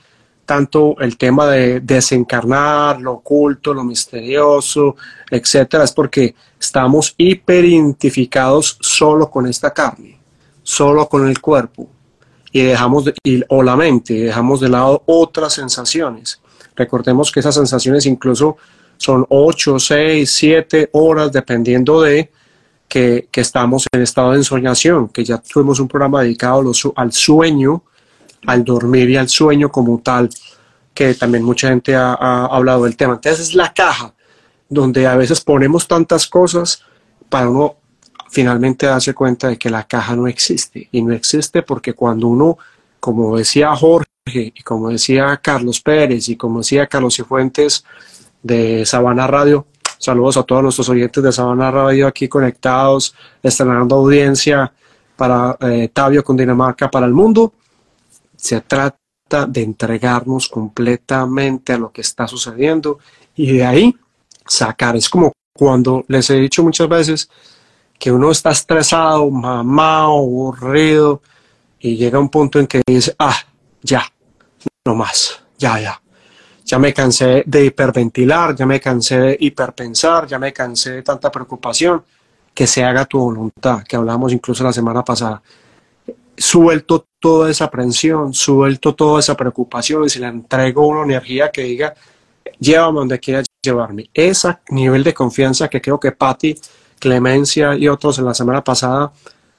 [0.47, 4.97] tanto el tema de desencarnar, lo oculto, lo misterioso,
[5.30, 10.24] etcétera, es porque estamos hiperidentificados solo con esta carne,
[10.64, 11.86] solo con el cuerpo
[12.50, 13.14] y dejamos de,
[13.48, 16.40] o la mente, y dejamos de lado otras sensaciones.
[16.76, 18.56] Recordemos que esas sensaciones incluso
[18.96, 22.30] son 8, 6, 7 horas, dependiendo de
[22.88, 26.62] que, estamos en estado de ensoñación, que ya tuvimos un programa dedicado
[26.94, 27.82] al sueño,
[28.46, 30.30] al dormir y al sueño como tal,
[30.94, 32.14] que también mucha gente ha,
[32.46, 33.14] hablado del tema.
[33.14, 34.14] Entonces es la caja
[34.68, 36.82] donde a veces ponemos tantas cosas
[37.28, 37.76] para uno
[38.35, 40.89] finalmente darse cuenta de que la caja no existe.
[40.91, 42.59] Y no existe porque cuando uno,
[42.99, 47.85] como decía Jorge y como decía Carlos Pérez y como decía Carlos Cifuentes,
[48.43, 49.66] de Sabana Radio.
[49.99, 54.70] Saludos a todos nuestros oyentes de Sabana Radio aquí conectados, estrenando audiencia
[55.16, 57.55] para eh, Tabio con Dinamarca para el mundo.
[58.37, 62.99] Se trata de entregarnos completamente a lo que está sucediendo
[63.37, 63.97] y de ahí
[64.45, 64.97] sacar.
[64.97, 67.30] Es como cuando les he dicho muchas veces
[68.05, 71.22] que uno está estresado, mamado, aburrido
[71.80, 73.34] y llega un punto en que dice, ah,
[73.80, 74.05] ya,
[74.84, 75.98] no más, ya, ya
[76.66, 81.30] ya me cansé de hiperventilar, ya me cansé de hiperpensar, ya me cansé de tanta
[81.30, 82.05] preocupación,
[82.52, 85.42] que se haga tu voluntad, que hablamos incluso la semana pasada.
[86.36, 91.62] Suelto toda esa aprensión, suelto toda esa preocupación y si le entrego una energía que
[91.62, 91.94] diga,
[92.59, 94.11] llévame donde quieras llevarme.
[94.12, 96.55] Ese nivel de confianza que creo que Patti,
[97.05, 99.12] Clemencia y otros en la semana pasada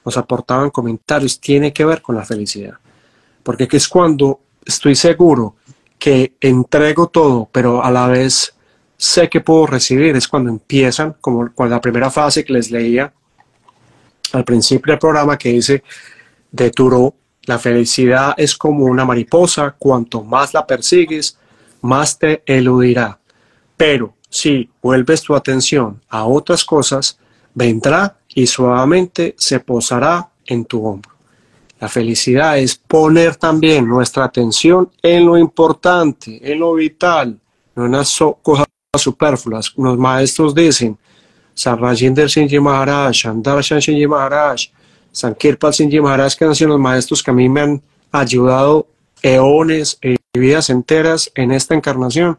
[0.04, 2.74] nos aportaban comentarios, tiene que ver con la felicidad.
[3.44, 5.54] Porque es cuando estoy seguro
[5.96, 8.52] que entrego todo, pero a la vez
[8.96, 13.12] sé que puedo recibir, es cuando empiezan, como con la primera fase que les leía
[14.32, 15.84] al principio del programa que dice
[16.50, 21.38] de Turo, la felicidad es como una mariposa, cuanto más la persigues,
[21.80, 23.20] más te eludirá.
[23.76, 27.20] Pero si vuelves tu atención a otras cosas,
[27.56, 31.10] vendrá y suavemente se posará en tu hombro.
[31.80, 37.38] La felicidad es poner también nuestra atención en lo importante, en lo vital,
[37.74, 39.72] no en las cosas superfluas.
[39.76, 40.98] Los maestros dicen,
[41.54, 44.68] Sarrajinder Singh Maharaj, Shandarshan Singh Maharaj,
[45.10, 47.82] Sankirpal Singh Maharaj, que han sido los maestros que a mí me han
[48.12, 48.86] ayudado
[49.22, 52.38] eones y vidas enteras en esta encarnación.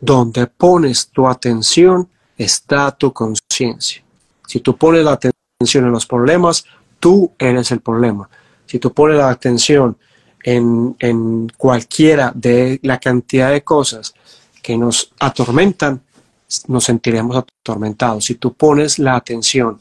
[0.00, 4.02] Donde pones tu atención está tu conciencia.
[4.50, 6.64] Si tú pones la atención en los problemas,
[6.98, 8.28] tú eres el problema
[8.70, 9.98] si tú pones la atención
[10.44, 14.14] en, cualquiera de la cantidad de cosas
[14.62, 16.00] que nos atormentan,
[16.68, 18.26] nos sentiremos atormentados.
[18.26, 19.80] Si tú pones la atención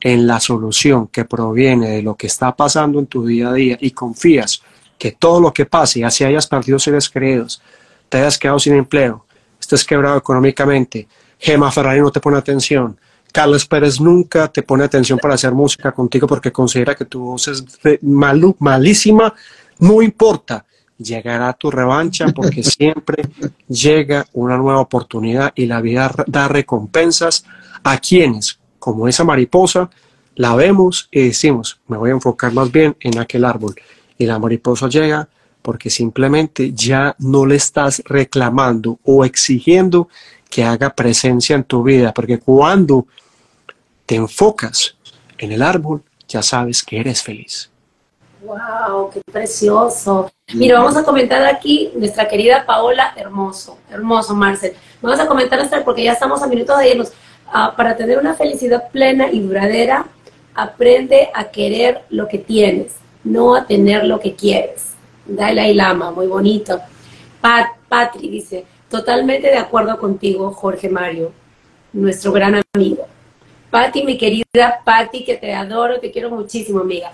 [0.00, 3.78] en la solución que proviene de lo que está pasando en tu día a día
[3.80, 4.62] y confías
[4.98, 7.62] que todo lo que pase, así hayas perdido seres queridos,
[8.08, 9.26] te hayas quedado sin empleo,
[9.60, 11.06] estés quebrado económicamente,
[11.38, 12.98] Gema Ferrari no te pone atención,
[13.34, 17.48] Carlos Pérez nunca te pone atención para hacer música contigo porque considera que tu voz
[17.48, 17.64] es
[18.00, 19.34] malísima.
[19.80, 20.64] No importa,
[20.96, 23.24] llegará tu revancha porque siempre
[23.66, 27.44] llega una nueva oportunidad y la vida da recompensas
[27.82, 29.90] a quienes, como esa mariposa,
[30.36, 33.74] la vemos y decimos, me voy a enfocar más bien en aquel árbol.
[34.16, 35.28] Y la mariposa llega
[35.60, 40.06] porque simplemente ya no le estás reclamando o exigiendo
[40.48, 43.08] que haga presencia en tu vida, porque cuando
[44.06, 44.96] te enfocas
[45.38, 47.70] en el árbol, ya sabes que eres feliz.
[48.42, 49.10] ¡Wow!
[49.10, 50.30] ¡Qué precioso!
[50.52, 54.74] Mira, vamos a comentar aquí nuestra querida Paola, hermoso, hermoso, Marcel.
[55.00, 57.12] Vamos a comentar nuestra, porque ya estamos a minutos de irnos.
[57.46, 60.06] Ah, para tener una felicidad plena y duradera,
[60.54, 64.92] aprende a querer lo que tienes, no a tener lo que quieres.
[65.24, 66.80] Dalai Lama, muy bonito.
[67.40, 71.32] Pat, Patri dice, totalmente de acuerdo contigo, Jorge Mario,
[71.92, 73.06] nuestro gran amigo.
[73.74, 77.10] Pati, mi querida Pati, que te adoro, te quiero muchísimo, amiga.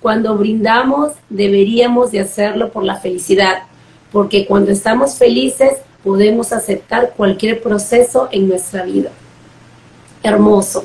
[0.00, 3.64] Cuando brindamos, deberíamos de hacerlo por la felicidad,
[4.12, 5.72] porque cuando estamos felices,
[6.04, 9.10] podemos aceptar cualquier proceso en nuestra vida.
[10.22, 10.84] Hermoso.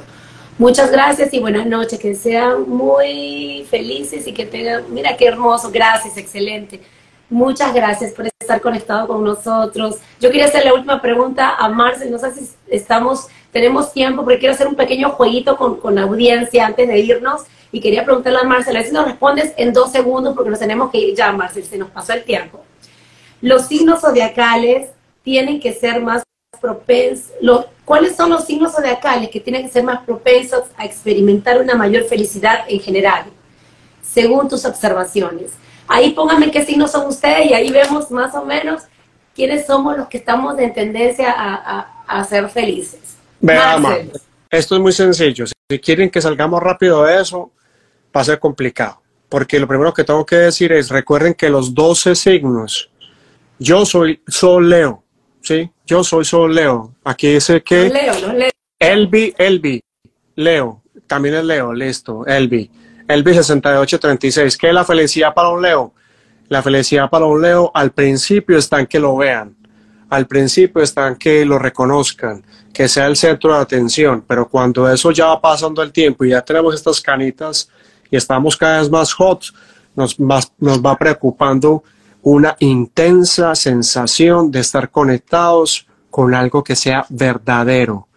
[0.57, 1.99] Muchas gracias y buenas noches.
[1.99, 6.82] Que sean muy felices y que tengan, mira qué hermoso, gracias, excelente.
[7.30, 9.97] Muchas gracias por estar conectado con nosotros.
[10.19, 14.39] Yo quería hacer la última pregunta a Marcel, no sé si estamos, tenemos tiempo, porque
[14.39, 17.41] quiero hacer un pequeño jueguito con, con la audiencia antes de irnos
[17.72, 20.60] y quería preguntarle a Marcel, a ver si nos respondes en dos segundos porque nos
[20.60, 22.64] tenemos que ir ya, Marcel, se nos pasó el tiempo.
[23.41, 24.89] Los signos zodiacales
[25.24, 26.24] tienen que ser más
[26.60, 27.32] propensos,
[27.86, 32.04] ¿cuáles son los signos zodiacales que tienen que ser más propensos a experimentar una mayor
[32.04, 33.26] felicidad en general,
[34.02, 35.52] según tus observaciones?
[35.88, 38.84] Ahí pónganme qué signos son ustedes y ahí vemos más o menos
[39.34, 43.18] quiénes somos los que estamos en tendencia a, a, ser felices.
[43.42, 43.94] Veamos,
[44.50, 45.46] esto es muy sencillo.
[45.46, 47.52] Si quieren que salgamos rápido de eso,
[48.16, 49.02] va a ser complicado.
[49.30, 52.90] Porque lo primero que tengo que decir es, recuerden que los 12 signos,
[53.60, 55.04] yo soy Sol Leo,
[55.42, 55.70] ¿sí?
[55.86, 56.96] Yo soy Sol Leo.
[57.04, 57.90] Aquí dice que...
[57.90, 58.50] Leo, no Leo.
[58.80, 59.82] Elvi, Elvi,
[60.36, 62.72] Leo, también es Leo, listo, Elvi.
[63.08, 64.58] Elvi 6836.
[64.58, 65.94] ¿Qué es la felicidad para un Leo?
[66.48, 69.56] La felicidad para un Leo al principio está en que lo vean,
[70.10, 74.89] al principio está en que lo reconozcan, que sea el centro de atención, pero cuando
[74.89, 77.70] eso ya va pasando el tiempo y ya tenemos estas canitas
[78.09, 79.45] y estamos cada vez más hot,
[79.95, 81.84] nos, va preocupando
[82.22, 88.07] una intensa sensación de estar conectados con algo que sea verdadero.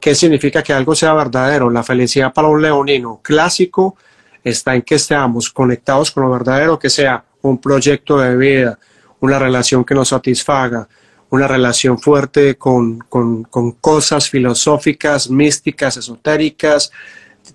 [0.00, 1.70] ¿Qué significa que algo sea verdadero?
[1.70, 3.96] La felicidad para un leonino clásico
[4.42, 8.78] está en que estemos conectados con lo verdadero, que sea un proyecto de vida,
[9.20, 10.88] una relación que nos satisfaga,
[11.30, 16.90] una relación fuerte con, con, con cosas filosóficas, místicas, esotéricas,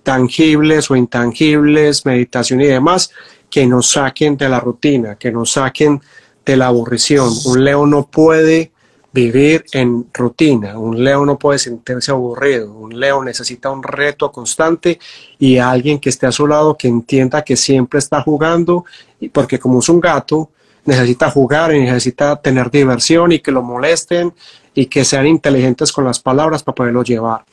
[0.02, 3.10] tangibles o intangibles, meditación y demás,
[3.50, 6.00] que nos saquen de la rutina, que nos saquen
[6.44, 7.28] de la aburrición.
[7.44, 8.72] Un león no puede
[9.12, 14.98] vivir en rutina, un león no puede sentirse aburrido, un león necesita un reto constante
[15.38, 18.84] y alguien que esté a su lado que entienda que siempre está jugando,
[19.32, 20.50] porque como es un gato,
[20.86, 24.32] necesita jugar y necesita tener diversión y que lo molesten
[24.74, 27.44] y que sean inteligentes con las palabras para poderlo llevar.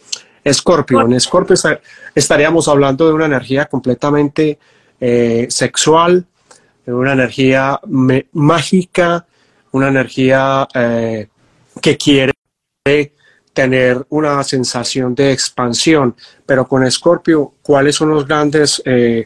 [0.43, 1.01] Escorpio.
[1.01, 1.55] En Escorpio
[2.13, 4.59] estaríamos hablando de una energía completamente
[4.99, 6.25] eh, sexual,
[6.85, 7.79] de una energía
[8.33, 9.25] mágica,
[9.71, 11.27] una energía eh,
[11.81, 12.33] que quiere
[13.53, 16.15] tener una sensación de expansión.
[16.45, 19.25] Pero con Escorpio, ¿cuáles son los grandes eh,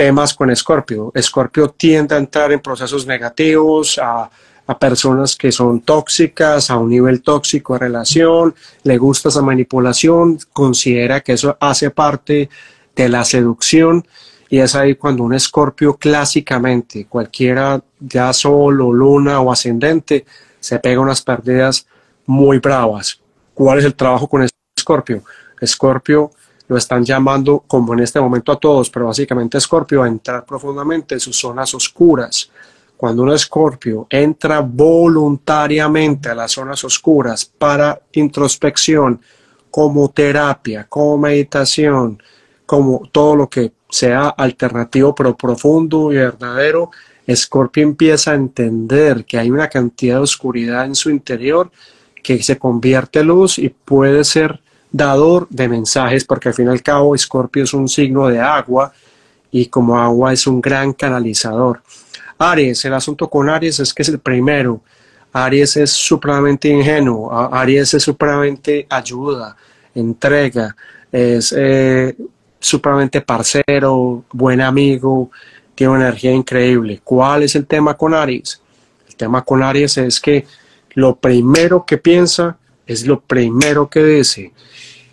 [0.00, 1.12] temas con Escorpio?
[1.14, 4.30] Escorpio tiende a entrar en procesos negativos, a
[4.70, 8.54] a personas que son tóxicas, a un nivel tóxico de relación,
[8.84, 12.48] le gusta esa manipulación, considera que eso hace parte
[12.94, 14.06] de la seducción
[14.48, 20.24] y es ahí cuando un escorpio clásicamente, cualquiera ya sol o luna o ascendente,
[20.60, 21.88] se pega unas pérdidas
[22.24, 23.20] muy bravas.
[23.54, 24.46] ¿Cuál es el trabajo con
[24.76, 25.24] escorpio?
[25.60, 26.30] Escorpio
[26.70, 31.14] lo están llamando como en este momento a todos, pero básicamente escorpio a entrar profundamente
[31.14, 32.48] en sus zonas oscuras,
[32.96, 39.20] cuando un escorpio entra voluntariamente a las zonas oscuras para introspección,
[39.68, 42.22] como terapia, como meditación,
[42.66, 46.92] como todo lo que sea alternativo pero profundo y verdadero,
[47.26, 51.72] Escorpio empieza a entender que hay una cantidad de oscuridad en su interior
[52.22, 54.60] que se convierte en luz y puede ser
[54.92, 58.92] dador de mensajes, porque al fin y al cabo Escorpio es un signo de agua
[59.50, 61.82] y como agua es un gran canalizador.
[62.38, 64.80] Aries, el asunto con Aries es que es el primero.
[65.32, 69.56] Aries es supremamente ingenuo, Aries es supremamente ayuda,
[69.94, 70.74] entrega,
[71.12, 72.16] es eh,
[72.58, 75.30] supremamente parcero, buen amigo,
[75.74, 77.00] tiene una energía increíble.
[77.04, 78.60] ¿Cuál es el tema con Aries?
[79.08, 80.46] El tema con Aries es que
[80.94, 82.56] lo primero que piensa
[82.90, 84.52] es lo primero que dice.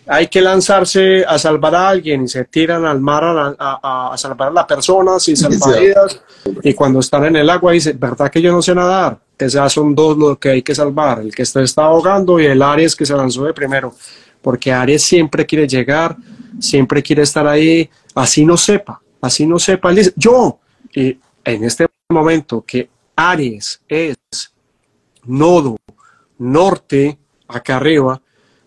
[0.06, 4.52] hay que lanzarse a salvar a alguien y se tiran al mar a, salvar a
[4.52, 6.20] la persona sin salvavidas
[6.62, 9.20] y cuando están en el agua dicen, ¿verdad que yo no sé nadar?
[9.38, 12.60] Esas son dos lo que hay que salvar, el que está, está ahogando y el
[12.60, 13.94] Aries que se lanzó de primero,
[14.42, 16.16] porque Aries siempre quiere llegar,
[16.58, 19.92] siempre quiere estar ahí, así no sepa, así no sepa.
[19.92, 20.58] dice, yo,
[20.92, 24.16] y en este momento que Aries es
[25.24, 25.76] nodo
[26.38, 27.18] norte
[27.48, 28.20] acá arriba,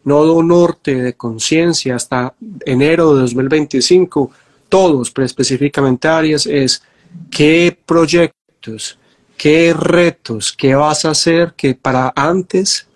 [0.03, 2.33] nodo norte de conciencia hasta
[2.65, 4.31] enero de 2025,
[4.69, 6.81] todos, pero específicamente Aries, es
[7.29, 8.97] qué proyectos,
[9.37, 12.87] qué retos, qué vas a hacer que para antes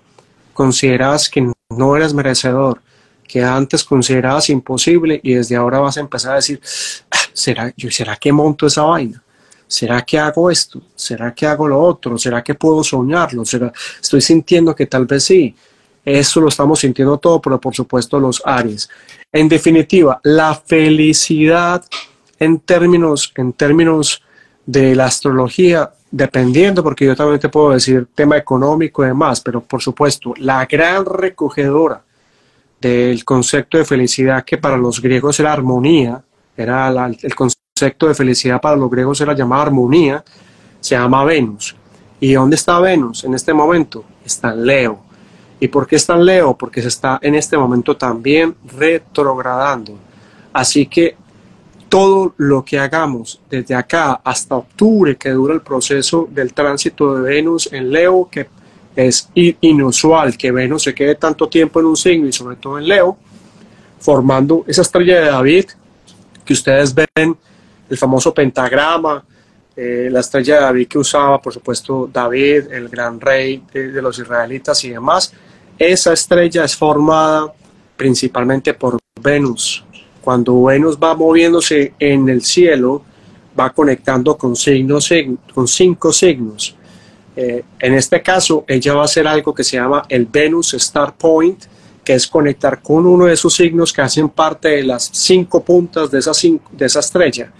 [0.53, 2.81] consideras que no eres merecedor,
[3.27, 6.61] que antes considerabas imposible y desde ahora vas a empezar a decir,
[7.11, 9.21] ah, ¿será, yo, ¿será que monto esa vaina?
[9.67, 10.81] ¿Será que hago esto?
[10.95, 12.17] ¿Será que hago lo otro?
[12.17, 13.43] ¿Será que puedo soñarlo?
[14.01, 15.55] Estoy sintiendo que tal vez sí.
[16.05, 18.87] Eso lo estamos sintiendo todo, pero por supuesto los Aries.
[19.31, 21.83] En definitiva, la felicidad
[22.39, 24.21] en términos, en términos
[24.65, 29.61] de la astrología, dependiendo, porque yo también te puedo decir tema económico y demás, pero
[29.61, 32.01] por supuesto, la gran recogedora
[32.79, 36.23] del concepto de felicidad que para los griegos era armonía,
[36.55, 36.87] era
[37.21, 40.23] el concepto de felicidad para los griegos era llamada armonía,
[40.79, 41.75] se llama Venus.
[42.19, 44.05] ¿Y dónde está Venus en este momento?
[44.23, 45.04] Está en Leo.
[45.59, 46.57] ¿Y por qué está en Leo?
[46.57, 49.97] Porque se está en este momento también retrogradando.
[50.51, 51.15] Así que
[51.89, 57.21] todo lo que hagamos desde acá hasta octubre, que dura el proceso del tránsito de
[57.21, 58.47] Venus en Leo, que
[58.95, 62.87] es inusual que Venus se quede tanto tiempo en un signo y sobre todo en
[62.87, 63.17] Leo,
[63.99, 65.65] formando esa estrella de David
[66.43, 67.37] que ustedes ven,
[67.89, 69.23] el famoso pentagrama,
[69.75, 74.17] eh, la estrella de David que usaba, por supuesto, David, el gran rey de, los
[74.17, 75.33] israelitas y demás.
[75.77, 77.53] Esa estrella es formada
[77.95, 79.83] principalmente por Venus.
[80.21, 83.03] Cuando Venus va moviéndose en el cielo,
[83.57, 85.09] va conectando con, signos,
[85.53, 86.75] con cinco signos.
[87.35, 91.15] Eh, en este caso, ella va a hacer algo que se llama el Venus Star
[91.15, 91.65] Point,
[92.03, 96.09] que es conectar con uno de esos signos que hacen parte de las cinco puntas
[96.11, 96.31] de esa,
[96.71, 97.51] de esa estrella,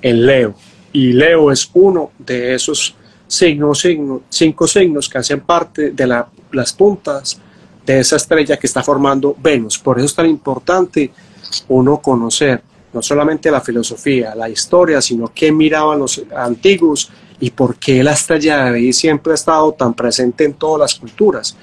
[0.00, 0.54] el Leo
[0.92, 2.94] y Leo es uno de esos
[3.26, 3.86] signos,
[4.28, 6.06] cinco signos que hacen parte de
[6.52, 7.40] las puntas
[7.94, 9.78] de esa estrella que está formando Venus.
[9.78, 11.10] Por eso es tan importante
[11.68, 12.62] uno conocer
[12.92, 17.10] no solamente la filosofía, la historia, sino qué miraban los antiguos
[17.40, 20.94] y por qué la estrella de David siempre ha estado tan presente en todas las
[20.98, 21.56] culturas.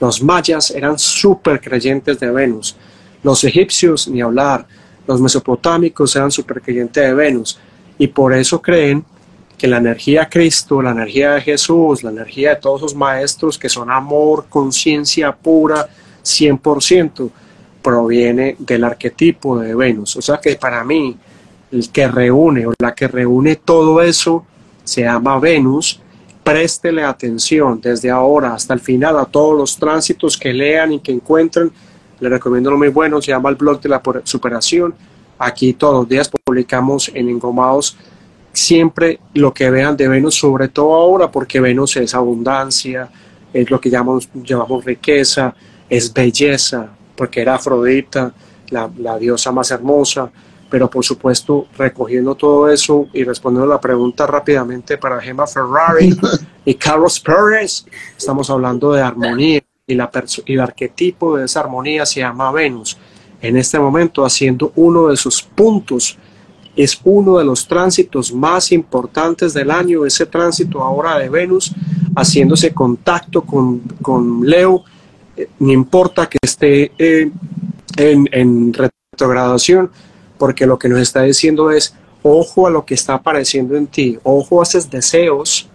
[0.00, 2.76] Los mayas eran súper creyentes de Venus,
[3.22, 4.66] los egipcios ni hablar,
[5.06, 7.58] los mesopotámicos eran súper creyentes de Venus,
[7.98, 9.04] y por eso creen
[9.60, 13.58] que la energía de Cristo, la energía de Jesús, la energía de todos los maestros
[13.58, 15.86] que son amor, conciencia pura,
[16.24, 17.30] 100%,
[17.82, 20.16] proviene del arquetipo de Venus.
[20.16, 21.14] O sea que para mí,
[21.72, 24.46] el que reúne o la que reúne todo eso
[24.82, 26.00] se llama Venus.
[26.42, 31.12] Préstele atención desde ahora hasta el final a todos los tránsitos que lean y que
[31.12, 31.70] encuentren.
[32.18, 34.94] Le recomiendo lo muy bueno, se llama el blog de la superación
[35.42, 37.96] Aquí todos los días publicamos en Engomados
[38.52, 43.08] siempre lo que vean de Venus, sobre todo ahora, porque Venus es abundancia,
[43.52, 45.54] es lo que llamamos, llamamos riqueza,
[45.88, 48.32] es belleza, porque era Afrodita,
[48.70, 50.30] la, la, diosa más hermosa,
[50.68, 56.16] pero por supuesto recogiendo todo eso y respondiendo a la pregunta rápidamente para Gemma Ferrari
[56.64, 57.84] y Carlos Pérez,
[58.16, 60.08] estamos hablando de armonía y, la
[60.46, 62.96] y el arquetipo de esa armonía se llama Venus
[63.42, 66.18] en este momento haciendo uno de sus puntos.
[66.76, 71.72] Es uno de los tránsitos más importantes del año, ese tránsito ahora de Venus,
[72.14, 74.84] haciéndose contacto con, con Leo,
[75.36, 77.30] eh, no importa que esté eh,
[77.96, 79.90] en, retrogradación,
[80.38, 84.18] porque lo que nos está diciendo es, ojo a lo que está apareciendo en ti,
[84.22, 85.68] ojo a esos deseos,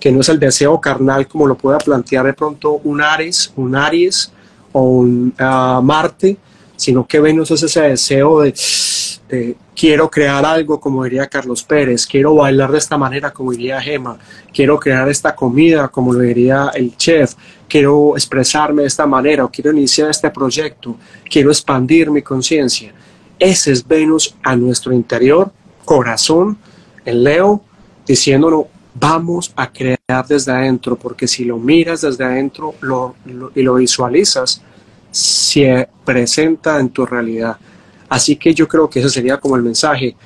[0.00, 3.74] que no es el deseo carnal como lo pueda plantear de pronto un Aries, un
[3.74, 4.30] Aries
[4.72, 6.36] o un ah, Marte,
[6.78, 8.54] sino que Venus es ese deseo de,
[9.74, 14.16] quiero crear algo como diría Carlos Pérez, quiero bailar de esta manera como diría Gema,
[14.54, 17.34] quiero crear esta comida como lo diría el chef,
[17.68, 20.96] quiero expresarme de esta manera o quiero iniciar este proyecto,
[21.28, 22.94] quiero expandir mi conciencia.
[23.40, 25.50] Ese es Venus a nuestro interior,
[25.84, 26.58] corazón,
[27.04, 27.60] en Leo,
[28.06, 32.74] diciéndonos, vamos a crear desde adentro, porque si lo miras desde adentro
[33.54, 34.62] y lo visualizas,
[35.18, 37.56] se presenta en tu realidad.
[38.08, 40.16] Así que yo creo que ese sería como el mensaje.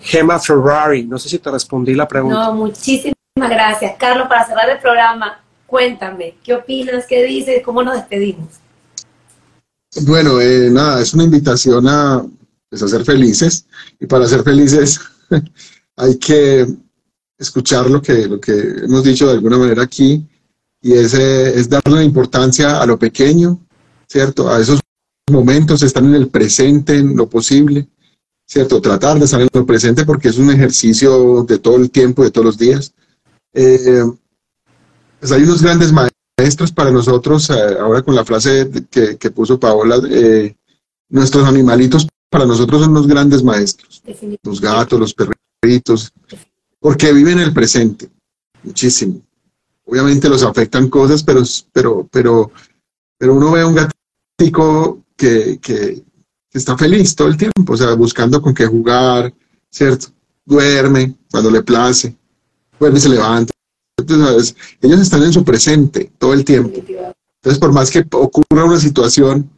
[0.00, 2.46] Gemma Ferrari, no sé si te respondí la pregunta.
[2.46, 3.94] No, muchísimas gracias.
[3.98, 7.04] Carlos, para cerrar el programa, cuéntame, ¿qué opinas?
[7.06, 7.62] ¿Qué dices?
[7.64, 8.48] ¿Cómo nos despedimos?
[10.02, 12.24] Bueno, eh, nada, es una invitación a,
[12.68, 13.66] pues, a ser felices
[13.98, 15.00] y para ser felices
[15.96, 16.66] hay que
[17.36, 20.26] escuchar lo que, lo que hemos dicho de alguna manera aquí
[20.80, 23.58] y es, eh, es darle importancia a lo pequeño,
[24.08, 24.48] ¿cierto?
[24.48, 24.80] A esos
[25.30, 27.88] momentos, estar en el presente en lo posible,
[28.46, 28.80] ¿cierto?
[28.80, 32.30] Tratar de estar en lo presente porque es un ejercicio de todo el tiempo, de
[32.30, 32.92] todos los días.
[33.52, 34.04] Eh,
[35.20, 39.58] pues hay unos grandes maestros para nosotros, eh, ahora con la frase que, que puso
[39.58, 40.54] Paola, eh,
[41.08, 44.02] nuestros animalitos para nosotros son los grandes maestros,
[44.42, 46.12] los gatos, los perritos,
[46.78, 48.08] porque viven el presente,
[48.62, 49.20] muchísimo.
[49.86, 52.52] Obviamente los afectan cosas, pero, pero, pero,
[53.16, 53.74] pero uno ve a un
[55.16, 56.02] que, que,
[56.52, 59.32] está feliz todo el tiempo, o sea, buscando con qué jugar,
[59.70, 60.08] ¿cierto?
[60.44, 62.16] Duerme cuando le place,
[62.80, 63.52] duerme y se levanta.
[63.96, 66.78] Entonces, ellos están en su presente todo el tiempo.
[66.78, 69.48] Entonces, por más que ocurra una situación,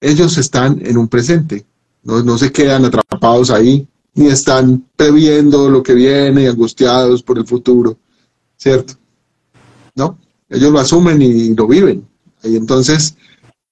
[0.00, 1.66] ellos están en un presente,
[2.02, 7.46] no, no se quedan atrapados ahí, ni están previendo lo que viene, angustiados por el
[7.46, 7.98] futuro,
[8.56, 8.94] ¿cierto?
[9.94, 10.18] ¿No?
[10.48, 12.06] Ellos lo asumen y lo viven.
[12.42, 13.16] Y entonces,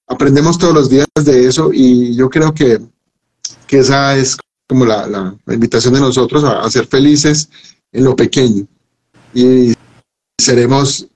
[0.09, 2.79] aprendemos todos los días de eso y yo creo que,
[3.69, 4.35] esa es
[4.67, 7.49] como la, invitación de nosotros a, ser felices
[7.91, 8.65] en lo pequeño
[9.33, 9.73] y
[10.39, 11.07] seremos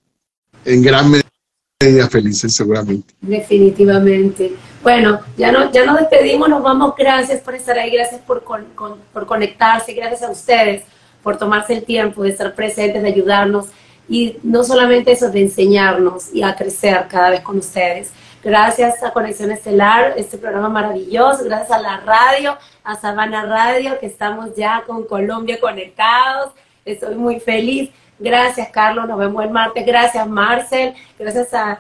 [0.64, 3.14] en gran medida felices seguramente.
[3.22, 4.56] Definitivamente.
[4.82, 6.94] Bueno, ya, no, ya nos despedimos, nos vamos.
[6.98, 10.84] Gracias por estar ahí, gracias por, por conectarse, gracias a ustedes
[11.24, 13.68] por tomarse el tiempo de estar presentes, de ayudarnos
[14.10, 18.12] y no solamente eso, de enseñarnos y a crecer cada vez con ustedes.
[18.44, 24.06] Gracias a Conexión Estelar, este programa maravilloso, gracias a la radio, a Sabana Radio, que
[24.06, 26.52] estamos ya con Colombia conectados.
[26.84, 27.90] Estoy muy feliz.
[28.20, 29.08] Gracias, Carlos.
[29.08, 29.86] Nos vemos el martes.
[29.86, 30.94] Gracias, Marcel.
[31.18, 31.80] Gracias a,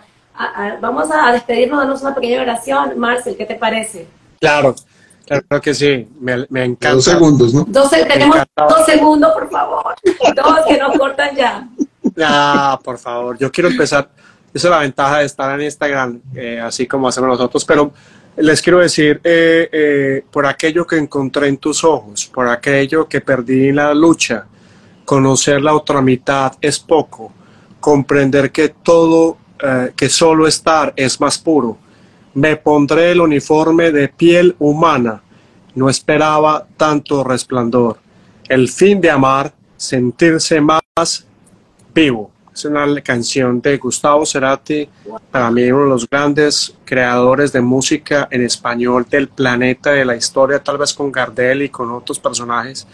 [0.80, 2.98] vamos a despedirnos, darnos una pequeña oración.
[2.98, 4.08] Marcel, ¿qué te parece?
[4.40, 4.74] Claro,
[5.26, 6.08] claro que sí.
[6.22, 6.96] Me, me encanta.
[6.96, 7.66] Dos segundos, ¿no?
[7.68, 9.96] Dos, tenemos dos segundos, por favor.
[10.34, 11.68] Dos que nos cortan ya.
[12.22, 13.40] Ah, por favor.
[13.40, 14.08] Yo quiero empezar
[14.54, 17.92] esa es la ventaja de estar en Instagram, eh, así como hacemos nosotros, pero
[18.38, 23.22] les quiero decir, eh, eh, por aquello que encontré en tus ojos, por aquello que
[23.22, 24.46] perdí en la lucha,
[25.06, 27.34] conocer la otra mitad es poco,
[27.80, 29.38] comprender que todo,
[29.96, 31.78] que solo estar es más puro.
[32.34, 35.22] Me pondré el uniforme de piel humana,
[35.74, 37.98] no esperaba tanto resplandor.
[38.50, 41.26] El fin de amar, sentirse más
[41.94, 42.33] vivo.
[42.54, 44.88] Es una canción de Gustavo Cerati,
[45.32, 50.16] para mí uno de los grandes creadores de música en español del planeta, de la
[50.16, 52.86] historia, tal vez con Gardel y con otros personajes,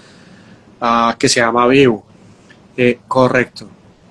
[0.81, 2.05] uh, que se llama Vivo.
[2.77, 3.67] Eh, correcto.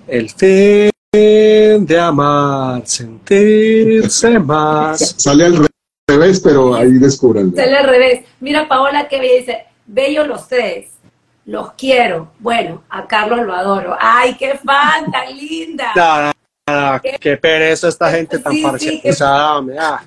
[0.06, 5.14] El fin de amar, sentirse más.
[5.16, 5.66] Sale al
[6.06, 7.54] revés, pero ahí descubren.
[7.54, 8.24] Sale al revés.
[8.40, 10.97] Mira, Paola, que dice, bello los tres
[11.48, 12.32] los quiero.
[12.38, 13.96] Bueno, a Carlos lo adoro.
[13.98, 16.34] ¡Ay, qué fan tan linda!
[17.20, 20.04] qué, pereza esta gente tan parcializada.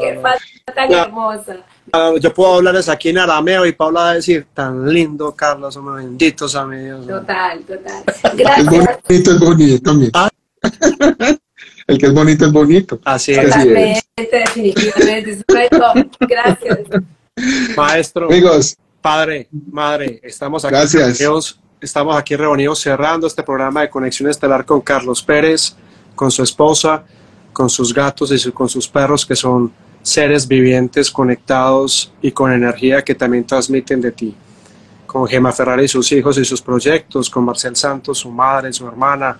[0.00, 0.38] qué fan
[0.74, 1.56] tan hermosa.
[2.20, 5.94] Yo puedo hablarles aquí en arameo y Paula va a decir, tan lindo, Carlos, somos
[5.96, 7.06] benditos amigos.
[7.06, 8.02] Total, total.
[8.34, 8.66] Gracias.
[8.66, 10.10] El bonito es bonito también.
[10.12, 10.28] ¿Ah?
[11.86, 13.00] El que es bonito es bonito.
[13.04, 13.54] Así es.
[14.16, 15.44] definitivamente.
[16.18, 16.80] Gracias.
[17.76, 18.26] Maestro.
[18.26, 18.76] Amigos.
[19.00, 21.18] Padre, madre, estamos aquí Gracias.
[21.18, 25.76] reunidos, estamos aquí reunidos cerrando este programa de Conexión Estelar con Carlos Pérez,
[26.16, 27.04] con su esposa,
[27.52, 29.72] con sus gatos y con sus perros que son
[30.02, 34.34] seres vivientes conectados y con energía que también transmiten de ti.
[35.06, 38.86] Con Gemma Ferrari y sus hijos y sus proyectos, con Marcel Santos, su madre, su
[38.86, 39.38] hermana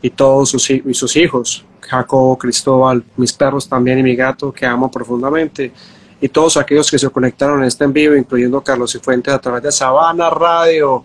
[0.00, 4.66] y todos sus, y sus hijos, Jacobo, Cristóbal, mis perros también y mi gato que
[4.66, 5.72] amo profundamente
[6.22, 9.40] y todos aquellos que se conectaron en este en vivo, incluyendo Carlos y Fuentes a
[9.40, 11.02] través de Sabana Radio,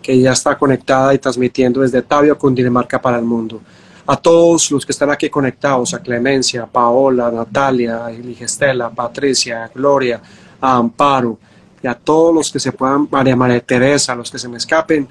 [0.00, 3.60] que ya está conectada y transmitiendo desde Tabio, Cundinamarca para el mundo.
[4.06, 10.22] A todos los que están aquí conectados, a Clemencia, Paola, Natalia, a Estela, Patricia, Gloria,
[10.60, 11.36] a Amparo,
[11.82, 15.08] y a todos los que se puedan, María María Teresa, los que se me escapen,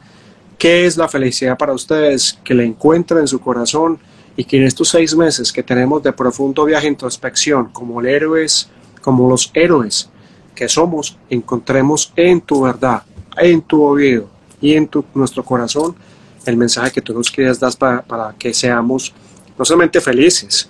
[0.57, 2.39] ¿qué es la felicidad para ustedes?
[2.45, 3.99] Que la encuentren en su corazón
[4.37, 8.69] y que en estos seis meses que tenemos de profundo viaje de introspección, como héroes,
[9.01, 10.09] como los héroes
[10.55, 13.03] que somos, encontremos en tu verdad,
[13.37, 14.27] en tu oído
[14.61, 15.95] y en nuestro corazón
[16.45, 19.13] el mensaje que tú nos quieres dar para, para que seamos
[19.57, 20.69] no solamente felices,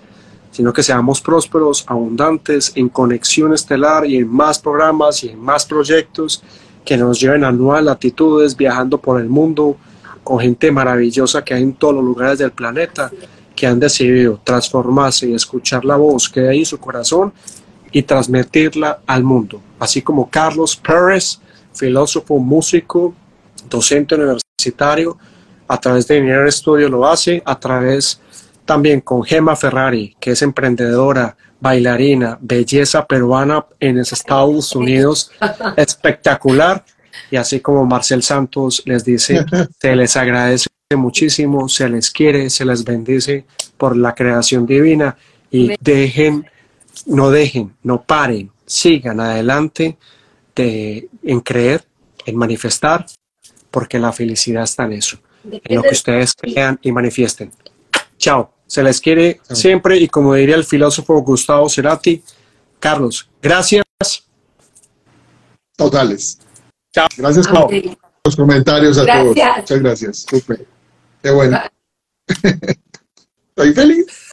[0.52, 5.66] sino que seamos prósperos, abundantes, en conexión estelar y en más programas y en más
[5.66, 6.44] proyectos
[6.84, 9.78] que nos lleven a nuevas latitudes, viajando por el mundo
[10.24, 13.12] con gente maravillosa que hay en todos los lugares del planeta
[13.56, 17.34] que han decidido transformarse y escuchar la voz que hay en su corazón
[17.92, 19.62] y transmitirla al mundo.
[19.80, 21.40] Así como Carlos Pérez,
[21.74, 23.14] filósofo, músico,
[23.70, 25.18] docente universitario,
[25.68, 28.20] a través de Dinero Studio lo hace, a través
[28.66, 35.32] también con Gemma Ferrari, que es emprendedora, bailarina, belleza peruana en los Estados Unidos,
[35.76, 36.84] espectacular.
[37.32, 39.46] Y así como Marcel Santos les dice,
[39.80, 43.46] se les agradece muchísimo, se les quiere, se les bendice
[43.78, 45.16] por la creación divina
[45.52, 46.46] y dejen,
[47.06, 49.98] no dejen, no paren, sigan adelante
[50.56, 51.86] de, en creer,
[52.26, 53.06] en manifestar,
[53.72, 57.52] porque la felicidad está en eso, en lo que ustedes crean y manifiesten.
[58.18, 62.22] Chao, se les quiere siempre y como diría el filósofo Gustavo Cerati,
[62.80, 63.84] Carlos, gracias.
[65.76, 66.40] Totales.
[66.94, 67.08] Chao.
[67.18, 67.72] Gracias por
[68.26, 69.36] los comentarios a todos.
[69.58, 70.26] Muchas gracias.
[70.30, 70.66] Súper.
[71.22, 71.60] Qué bueno.
[73.56, 74.29] Estoy feliz.